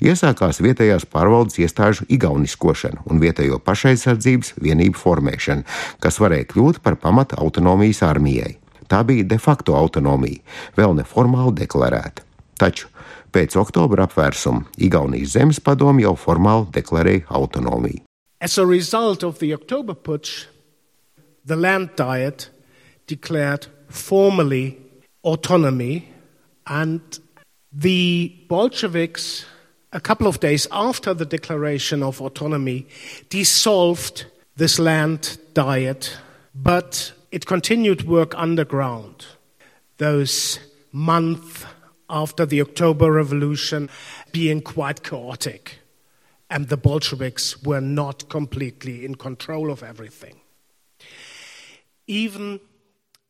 Iesākās 0.00 0.60
vietējās 0.62 1.06
pārvaldes 1.06 1.58
iestāžu 1.58 2.06
igauniskošana 2.08 3.02
un 3.06 3.20
vietējo 3.20 3.58
pašaizsardzības 3.58 4.54
vienību 4.62 4.96
formēšana, 4.96 5.64
kas 6.00 6.18
varēja 6.18 6.46
kļūt 6.52 6.80
par 6.82 6.96
pamata 6.96 7.36
autonomijas 7.38 8.02
armijai. 8.02 8.58
Tā 8.88 9.02
bija 9.02 9.24
de 9.24 9.38
facto 9.38 9.74
autonomija, 9.74 10.42
vēl 10.76 10.94
neformāli 10.94 11.56
deklarēta. 11.62 12.22
Taču 12.56 12.88
pēc 13.34 13.56
oktobra 13.58 14.06
apvērsuma 14.06 14.64
Igaunijas 14.78 15.34
zemes 15.34 15.60
padomu 15.60 16.00
jau 16.00 16.14
formāli 16.14 16.70
deklarēja 16.72 17.26
autonomiju. 17.28 18.04
As 18.40 18.58
a 18.58 18.66
result 18.66 19.24
of 19.24 19.38
the 19.38 19.52
October 19.54 19.94
putsch, 19.94 20.46
the 21.44 21.56
land 21.56 21.96
diet 21.98 22.50
declared 23.06 23.66
formally 23.88 24.78
autonomy, 25.22 26.12
and 26.66 27.00
the 27.72 28.34
Bolsheviks 28.48 29.46
a 29.96 30.00
couple 30.00 30.26
of 30.26 30.40
days 30.40 30.66
after 30.70 31.14
the 31.14 31.24
declaration 31.24 32.02
of 32.02 32.20
autonomy, 32.20 32.86
dissolved 33.30 34.26
this 34.56 34.78
land 34.78 35.38
diet, 35.54 36.18
but 36.54 37.12
it 37.32 37.46
continued 37.46 38.06
work 38.06 38.34
underground. 38.36 39.24
Those 39.96 40.58
months 40.92 41.64
after 42.10 42.44
the 42.44 42.60
October 42.60 43.10
Revolution 43.10 43.88
being 44.32 44.60
quite 44.60 45.02
chaotic, 45.02 45.78
and 46.50 46.68
the 46.68 46.76
Bolsheviks 46.76 47.62
were 47.62 47.80
not 47.80 48.28
completely 48.28 49.04
in 49.04 49.14
control 49.14 49.70
of 49.70 49.82
everything. 49.82 50.40
Even 52.06 52.60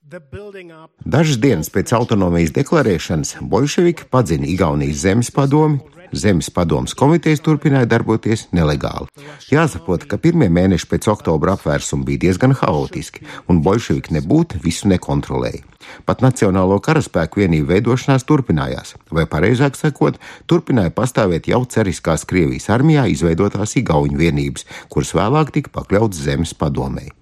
Dažas 0.07 1.39
dienas 1.43 1.67
pēc 1.75 1.91
autonomijas 1.97 2.53
deklarēšanas 2.55 3.41
bolševiki 3.51 4.05
padzina 4.07 4.47
Igaunijas 4.47 5.01
zemes 5.03 5.33
padomi, 5.35 5.81
zemes 6.15 6.47
padomas 6.55 6.95
komitejas 6.95 7.43
turpināja 7.43 7.89
darboties 7.91 8.45
nelegāli. 8.55 9.11
Jāsaprot, 9.51 10.07
ka 10.07 10.21
pirmie 10.23 10.47
mēneši 10.47 10.87
pēc 10.93 11.09
oktobra 11.11 11.57
apvērsuma 11.59 12.07
bija 12.07 12.23
diezgan 12.29 12.55
haotiski, 12.55 13.27
un 13.51 13.65
bolševiki 13.67 14.15
nebūtu 14.21 14.63
visu 14.63 14.87
nekontrolēja. 14.95 15.67
Pat 16.07 16.23
Nacionālo 16.23 16.79
karaspēku 16.87 17.43
vienību 17.43 17.73
veidošanās 17.75 18.29
turpinājās, 18.31 18.95
vai 19.11 19.27
pareizāk 19.27 19.75
sakot, 19.75 20.23
turpināja 20.47 20.95
pastāvēt 20.95 21.51
jau 21.51 21.65
ceriskās 21.67 22.23
Krievijas 22.31 22.71
armijā 22.71 23.11
izveidotās 23.11 23.75
Igauņu 23.83 24.23
vienības, 24.23 24.71
kuras 24.87 25.17
vēlāk 25.19 25.55
tika 25.59 25.75
pakļautas 25.81 26.29
zemes 26.31 26.55
padomēji. 26.55 27.17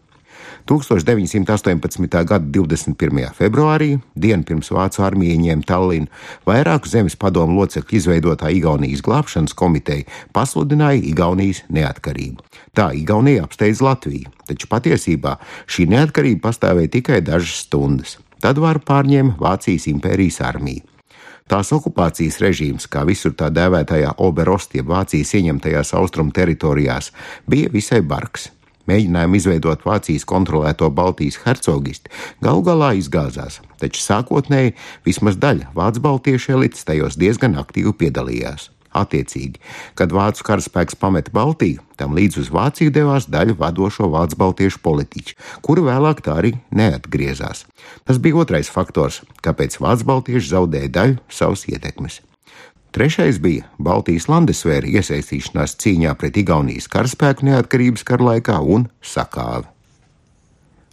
1918. 0.65 2.25
gada 2.25 2.47
21. 2.49 3.27
februārī, 3.37 3.99
dienu 4.17 4.47
pirms 4.49 4.71
Vācu 4.73 5.03
armija 5.05 5.35
ieņēma 5.37 5.67
Tallinu, 5.69 6.09
vairāku 6.49 6.89
zemes 6.89 7.19
padomu 7.21 7.59
locekļu 7.59 7.99
izveidotā 7.99 8.49
Igaunijas 8.49 9.03
glābšanas 9.05 9.53
komiteja 9.53 10.09
pasludināja 10.33 11.05
Igaunijas 11.05 11.61
neatkarību. 11.69 12.41
Tā 12.73 12.95
Igaunija 12.97 13.45
apsteidz 13.45 13.85
Latviju, 13.85 14.33
taču 14.49 14.71
patiesībā 14.73 15.37
šī 15.69 15.85
neatkarība 15.93 16.47
pastāvēja 16.49 16.95
tikai 16.97 17.21
dažas 17.21 17.67
stundas. 17.67 18.17
Tad 18.41 18.57
varu 18.57 18.81
pārņēma 18.89 19.37
Vācijas 19.41 19.85
impērijas 19.93 20.41
armija. 20.49 20.89
Tās 21.45 21.69
okupācijas 21.77 22.41
režīms, 22.41 22.89
kā 22.89 23.05
visur 23.05 23.37
tā 23.37 23.51
dēvētajā 23.53 24.17
Oberostie 24.25 24.81
Vācijas 24.81 25.37
ieņemtajās 25.37 25.93
austrumu 26.01 26.33
teritorijās, 26.33 27.13
bija 27.45 27.69
visai 27.69 28.01
bargs. 28.01 28.49
Mēģinājumi 28.91 29.41
izveidot 29.41 29.87
Vācijas 29.87 30.27
kontrolēto 30.29 30.91
Baltijas 30.93 31.41
hercogisti 31.45 32.13
galu 32.45 32.65
galā 32.67 32.93
izgāzās, 32.99 33.63
taču 33.81 34.03
sākotnēji 34.05 34.77
vismaz 35.07 35.41
daļa 35.41 35.73
vācu 35.77 36.05
baltiešu 36.05 36.59
elites 36.59 36.85
tajos 36.85 37.17
diezgan 37.21 37.57
aktīvi 37.61 37.95
piedalījās. 38.05 38.69
Attiecīgi, 38.95 39.59
kad 39.99 40.13
vācu 40.15 40.45
karaspēks 40.47 40.95
pameta 41.01 41.33
Baltiju, 41.35 41.83
tam 41.99 42.15
līdz 42.15 42.45
uz 42.45 42.51
Vāciju 42.55 42.93
devās 42.95 43.27
daļa 43.27 43.57
vadošo 43.59 44.07
vācu 44.13 44.39
baltiešu 44.39 44.79
politiķu, 44.85 45.35
kuri 45.67 45.83
vēlāk 45.89 46.23
tā 46.23 46.37
arī 46.43 46.53
neatgriezās. 46.71 47.65
Tas 48.07 48.23
bija 48.23 48.45
otrais 48.45 48.71
faktors, 48.71 49.25
kāpēc 49.43 49.81
vācu 49.83 50.07
baltieši 50.13 50.53
zaudēja 50.53 50.95
daļu 51.01 51.19
savas 51.27 51.67
ietekmes. 51.73 52.21
Trešais 52.95 53.41
bija 53.43 53.67
Baltijas 53.83 54.29
landesvēra 54.31 54.87
iesaistīšanās 54.87 55.75
cīņā 55.83 56.13
pret 56.21 56.37
Igaunijas 56.39 56.87
karaspēku 56.93 57.49
neatkarības 57.49 58.07
kara 58.07 58.29
laikā 58.29 58.61
un 58.63 58.87
sakāvi. 59.03 59.74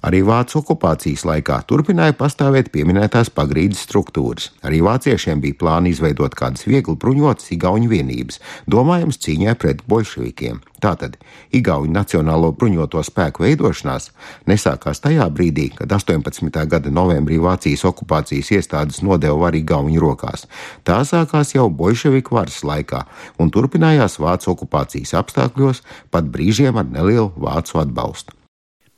Arī 0.01 0.23
vācu 0.25 0.57
okupācijas 0.63 1.21
laikā 1.29 1.59
turpināja 1.69 2.15
pastāvēt 2.17 2.71
pieminētās 2.73 3.29
pagrīdes 3.37 3.83
struktūras. 3.85 4.47
Arī 4.65 4.79
vāciešiem 4.81 5.41
bija 5.43 5.59
plāni 5.59 5.91
izveidot 5.93 6.33
kādas 6.37 6.65
viegli 6.65 6.95
bruņotas 6.97 7.51
Igaunijas 7.53 7.91
vienības, 7.91 8.39
domājams 8.65 9.21
cīņai 9.21 9.53
pret 9.61 9.83
bolševikiem. 9.85 10.57
Tātad 10.81 11.19
Igaunijas 11.53 11.93
Nacionālo 11.93 12.49
bruņoto 12.57 13.03
spēku 13.05 13.45
veidošanās 13.45 14.09
nesākās 14.49 15.03
tajā 15.03 15.27
brīdī, 15.29 15.67
kad 15.77 15.93
18. 15.93 16.49
gada 16.71 16.89
novembrī 16.89 17.37
Vācijas 17.43 17.85
okupācijas 17.85 18.49
iestādes 18.57 19.03
nodeva 19.05 19.37
varu 19.43 19.61
Igaunijas 19.61 20.01
rokās. 20.01 20.47
Tā 20.81 21.03
sākās 21.05 21.53
jau 21.53 21.67
bolševiku 21.69 22.39
varas 22.39 22.63
laikā 22.65 23.03
un 23.37 23.53
turpinājās 23.53 24.17
Vācu 24.17 24.55
okupācijas 24.55 25.13
apstākļos, 25.21 25.83
pat 26.09 26.33
brīžiem 26.33 26.81
ar 26.81 26.89
nelielu 26.89 27.29
vācu 27.37 27.83
atbalstu. 27.85 28.33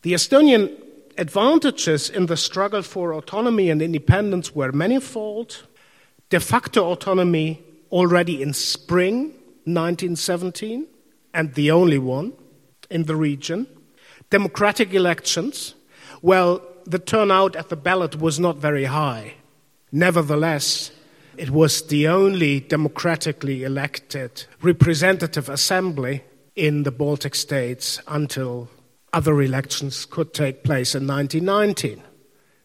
The 0.03 0.15
Estonian 0.15 0.67
advantages 1.17 2.09
in 2.09 2.25
the 2.27 2.37
struggle 2.37 2.81
for 2.81 3.13
autonomy 3.13 3.69
and 3.69 3.81
independence 3.81 4.55
were 4.55 4.71
manifold. 4.71 5.67
De 6.29 6.39
facto 6.39 6.91
autonomy 6.91 7.63
already 7.91 8.41
in 8.41 8.53
spring 8.53 9.33
1917, 9.65 10.87
and 11.33 11.53
the 11.53 11.71
only 11.71 11.97
one 11.97 12.33
in 12.89 13.03
the 13.03 13.15
region. 13.15 13.67
Democratic 14.29 14.93
elections, 14.93 15.75
well, 16.21 16.61
the 16.85 16.99
turnout 16.99 17.55
at 17.55 17.69
the 17.69 17.75
ballot 17.75 18.19
was 18.19 18.39
not 18.39 18.57
very 18.57 18.85
high. 18.85 19.35
Nevertheless, 19.91 20.91
it 21.37 21.49
was 21.49 21.83
the 21.87 22.07
only 22.07 22.59
democratically 22.59 23.63
elected 23.63 24.45
representative 24.61 25.49
assembly 25.49 26.23
in 26.55 26.83
the 26.83 26.91
Baltic 26.91 27.35
states 27.35 27.99
until 28.07 28.69
other 29.13 29.41
elections 29.41 30.05
could 30.05 30.33
take 30.33 30.63
place 30.63 30.95
in 30.95 31.07
1919. 31.07 32.01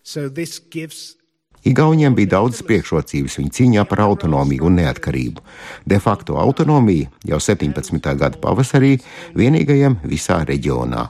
So 0.02 0.28
this 0.28 0.58
gives 0.58 1.18
Igauniem 1.66 2.14
bija 2.14 2.36
daudz 2.36 2.62
priekšrocības 2.62 3.34
viņa 3.40 3.50
cīņā 3.56 3.84
par 3.90 4.00
autonomiju 4.04 4.68
un 4.68 4.78
neatkarību. 4.78 5.42
De 5.90 5.98
facto 6.00 6.38
autonomija 6.38 7.10
jau 7.26 7.40
17. 7.42 7.98
gada 8.14 8.38
pavasarī 8.38 8.94
vienīgajam 9.36 9.98
visā 10.06 10.38
reģionā. 10.48 11.08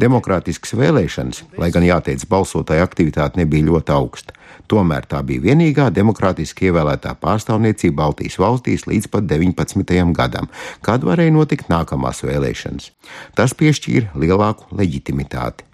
Demokrātiskas 0.00 0.74
vēlēšanas, 0.78 1.42
lai 1.60 1.70
gan 1.74 1.86
jāteic, 1.86 2.24
balsotāja 2.30 2.86
aktivitāte 2.86 3.40
nebija 3.40 3.68
ļoti 3.70 3.94
augsta, 3.94 4.36
tomēr 4.70 5.08
tā 5.08 5.22
bija 5.26 5.44
vienīgā 5.48 5.88
demokrātiski 5.94 6.70
ievēlētā 6.70 7.16
pārstāvniecība 7.22 8.02
Baltijas 8.04 8.38
valstīs 8.42 8.86
līdz 8.90 9.10
pat 9.12 9.28
19. 9.30 10.14
gadam, 10.16 10.48
kad 10.84 11.04
varēja 11.08 11.34
notikt 11.34 11.72
nākamās 11.72 12.24
vēlēšanas. 12.26 12.92
Tas 13.38 13.56
piešķīra 13.58 14.16
lielāku 14.18 14.70
leģitimitāti. 14.76 15.71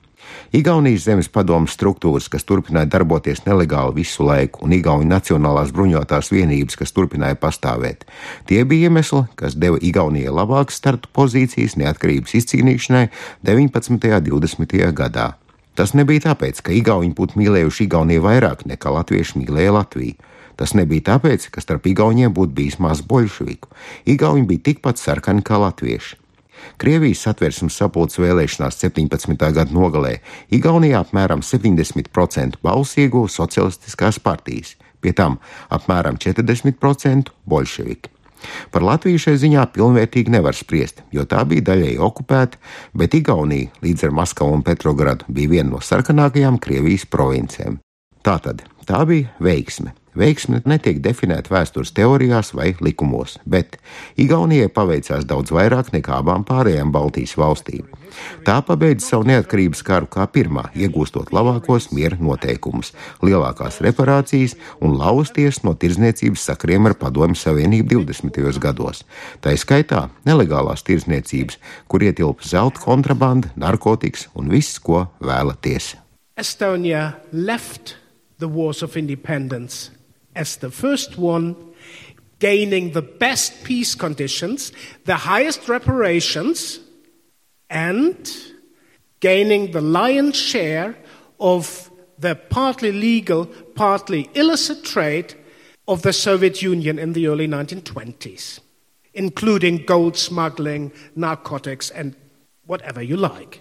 Igaunijas 0.53 1.05
zemes 1.05 1.29
padomas 1.29 1.75
struktūras, 1.77 2.29
kas 2.33 2.47
turpināja 2.49 2.88
darboties 2.95 3.45
nelegāli 3.47 4.01
visu 4.01 4.25
laiku, 4.25 4.64
un 4.64 4.73
Igaunijas 4.77 5.12
nacionālās 5.12 5.75
bruņotās 5.77 6.33
vienības, 6.33 6.79
kas 6.81 6.95
turpināja 6.97 7.37
pastāvēt. 7.41 8.07
Tie 8.49 8.62
bija 8.69 8.88
iemesli, 8.88 9.27
kas 9.37 9.59
deva 9.61 9.81
Igaunijai 9.81 10.33
labākas 10.33 10.81
startu 10.81 11.11
pozīcijas 11.17 11.77
neatkarības 11.81 12.35
izcīnīšanai 12.41 13.05
19. 13.45 13.93
un 13.93 14.49
20. 14.49 14.81
gadā. 14.97 15.35
Tas 15.79 15.93
nebija 15.95 16.25
tāpēc, 16.33 16.59
ka 16.67 16.73
Igauni 16.75 17.12
būtu 17.14 17.38
mīlējuši 17.38 17.85
Igauniju 17.87 18.25
vairāk 18.25 18.64
nekā 18.67 18.91
latvieši 18.97 19.45
mīlēja 19.45 19.77
Latviju. 19.77 20.17
Tas 20.59 20.73
nebija 20.75 21.12
tāpēc, 21.12 21.45
ka 21.55 21.62
starp 21.62 21.87
Igauniem 21.87 22.35
būtu 22.35 22.57
bijis 22.57 22.81
maz 22.83 22.99
bolševiku. 23.07 23.71
Igauni 24.11 24.43
bija 24.49 24.73
tikpat 24.73 24.99
sarkani 24.99 25.45
kā 25.47 25.61
latvieši. 25.62 26.17
Krievijas 26.81 27.25
satversmes 27.27 27.79
sapulces 27.79 28.21
vēlēšanās 28.23 28.81
17. 28.83 29.35
gada 29.38 29.73
nogalē 29.75 30.18
Igaunijā 30.55 31.03
apmēram 31.05 31.42
70% 31.44 32.61
balsu 32.62 33.03
ieguva 33.05 33.31
socialistiskās 33.33 34.21
partijas, 34.23 34.77
pie 35.01 35.14
tam 35.16 35.40
apmēram 35.75 36.21
40% 36.21 37.35
bolševiki. 37.49 38.14
Par 38.71 38.85
Latviju 38.87 39.18
šai 39.18 39.35
ziņā 39.42 39.64
pilnvērtīgi 39.75 40.31
nevar 40.31 40.55
spriest, 40.55 41.03
jo 41.14 41.25
tā 41.27 41.42
bija 41.49 41.64
daļēji 41.73 41.99
okupēta, 42.07 42.61
bet 42.94 43.16
Igaunija 43.18 43.73
līdz 43.83 44.09
ar 44.09 44.14
Maskavu 44.21 44.55
un 44.59 44.64
Petrogradu 44.66 45.27
bija 45.29 45.57
viena 45.57 45.73
no 45.73 45.83
sarkanākajām 45.83 46.61
Krievijas 46.62 47.09
provincēm. 47.11 47.81
Tātad 48.23 48.62
tā 48.87 49.03
bija 49.09 49.33
veiksme. 49.42 49.94
Veiksme 50.18 50.59
netiek 50.66 50.98
definēta 50.98 51.52
vēstures 51.52 51.92
teorijās 51.94 52.50
vai 52.57 52.72
likumos, 52.83 53.37
bet 53.46 53.76
Igaunijai 54.18 54.66
paveicās 54.74 55.26
daudz 55.28 55.52
vairāk 55.54 55.92
nekā 55.94 56.16
abām 56.18 56.42
pārējām 56.48 56.90
Baltijas 56.90 57.37
valstīm. 57.38 57.85
Tā 58.42 58.57
pabeidza 58.66 59.12
savu 59.12 59.28
neatkarības 59.28 59.85
karu 59.87 60.09
kā 60.11 60.24
pirmā, 60.35 60.64
iegūstot 60.74 61.31
labākos 61.35 61.90
miera 61.94 62.18
noteikumus, 62.18 62.90
lielākās 63.22 63.78
reparācijas 63.85 64.57
un 64.83 64.96
lausties 64.98 65.61
no 65.62 65.76
tirdzniecības 65.78 66.48
sakriem 66.50 66.88
ar 66.90 66.96
Padomju 66.98 67.38
Savienību 67.38 68.00
20. 68.02 68.59
gados. 68.64 69.04
Tā 69.44 69.54
izskaitā 69.54 70.09
nelegālās 70.26 70.83
tirdzniecības, 70.88 71.61
kur 71.87 72.02
ietilpa 72.02 72.42
zelta 72.42 72.83
kontrabanda, 72.83 73.52
narkotikas 73.54 74.26
un 74.35 74.50
viss, 74.50 74.81
ko 74.83 75.07
vēlaties. 75.22 75.94
Estonia 76.38 77.12
left 77.31 77.94
the 78.38 78.50
wars 78.50 78.83
of 78.83 78.96
independence 78.96 79.97
as 80.38 80.57
the 80.57 80.70
first 80.70 81.18
one, 81.18 81.57
gaining 82.38 82.92
the 82.92 83.03
best 83.03 83.64
peace 83.64 83.96
conditions, 83.96 84.72
the 85.05 85.16
highest 85.16 85.68
reparations, 85.68 86.79
and 87.68 88.16
gaining 89.18 89.72
the 89.72 89.81
lion's 89.81 90.37
share 90.37 90.96
of 91.40 91.90
the 92.18 92.37
partly 92.37 92.92
legal, 92.92 93.46
partly 93.74 94.31
illicit 94.35 94.85
trade 94.85 95.35
of 95.88 96.03
the 96.03 96.12
Soviet 96.12 96.62
Union 96.62 96.98
in 96.98 97.14
the 97.14 97.27
early 97.27 97.48
1920s, 97.48 98.61
including 99.14 99.85
gold 99.85 100.16
smuggling, 100.16 100.92
narcotics, 101.16 101.90
and 101.90 102.14
whatever 102.66 103.03
you 103.03 103.16
like. 103.16 103.61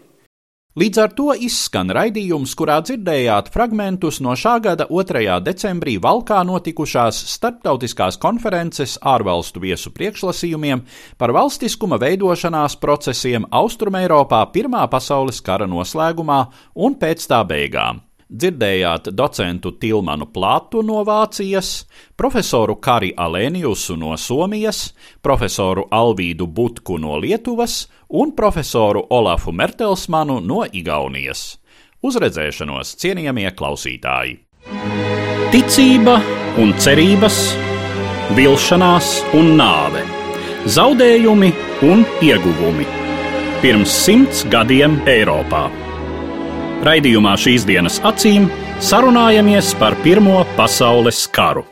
Līdz 0.77 0.99
ar 1.01 1.13
to 1.17 1.31
izskan 1.33 1.89
raidījums, 1.89 2.51
kurā 2.53 2.75
dzirdējāt 2.85 3.47
fragmentus 3.49 4.19
no 4.21 4.35
šā 4.37 4.59
gada 4.61 4.85
2. 4.91 5.23
decembrī 5.41 5.95
Valkā 5.97 6.43
notikušās 6.45 7.23
starptautiskās 7.31 8.19
konferences 8.21 8.93
ārvalstu 9.01 9.63
viesu 9.65 9.89
priekšlasījumiem 9.97 10.85
par 11.17 11.33
valstiskuma 11.33 11.97
veidošanās 12.03 12.77
procesiem 12.77 13.49
Austrumēropā 13.49 14.43
Pirmā 14.53 14.85
pasaules 14.93 15.41
kara 15.41 15.65
noslēgumā 15.65 16.43
un 16.85 17.01
pēc 17.01 17.25
tā 17.25 17.41
beigām. 17.41 18.06
Dzirdējāt 18.27 19.07
docentu 19.15 19.71
Tilmanu 19.79 20.25
Plātu 20.35 20.81
no 20.83 20.99
Vācijas, 21.07 21.85
profesoru 22.19 22.75
Kari 22.75 23.13
Alēniusu 23.15 23.95
no 23.95 24.17
Somijas, 24.19 24.91
profesoru 25.23 25.85
Alvīdu 25.91 26.47
Butku 26.47 26.97
no 26.99 27.15
Lietuvas 27.23 27.85
un 28.09 28.35
profesoru 28.35 29.05
Olafu 29.15 29.55
Mertelsmanu 29.55 30.41
no 30.43 30.65
Igaunijas. 30.67 31.55
Uzredzēšanos, 32.03 32.97
cienījamie 32.99 33.47
klausītāji! 33.55 34.37
Ticība 35.55 36.19
un 36.59 36.75
cerības, 36.83 37.39
vilšanās 38.35 39.15
un 39.39 39.55
nāve, 39.55 40.03
zaudējumi 40.67 41.55
un 41.87 42.03
ieguvumi. 42.19 42.91
Pirms 43.63 43.99
simts 44.03 44.43
gadiem 44.51 44.99
Eiropā. 45.07 45.86
Raidījumā 46.85 47.33
šīs 47.41 47.65
dienas 47.65 47.97
acīm 48.05 48.45
sarunājamies 48.83 49.73
par 49.79 49.97
Pirmo 50.03 50.43
pasaules 50.59 51.25
karu. 51.33 51.65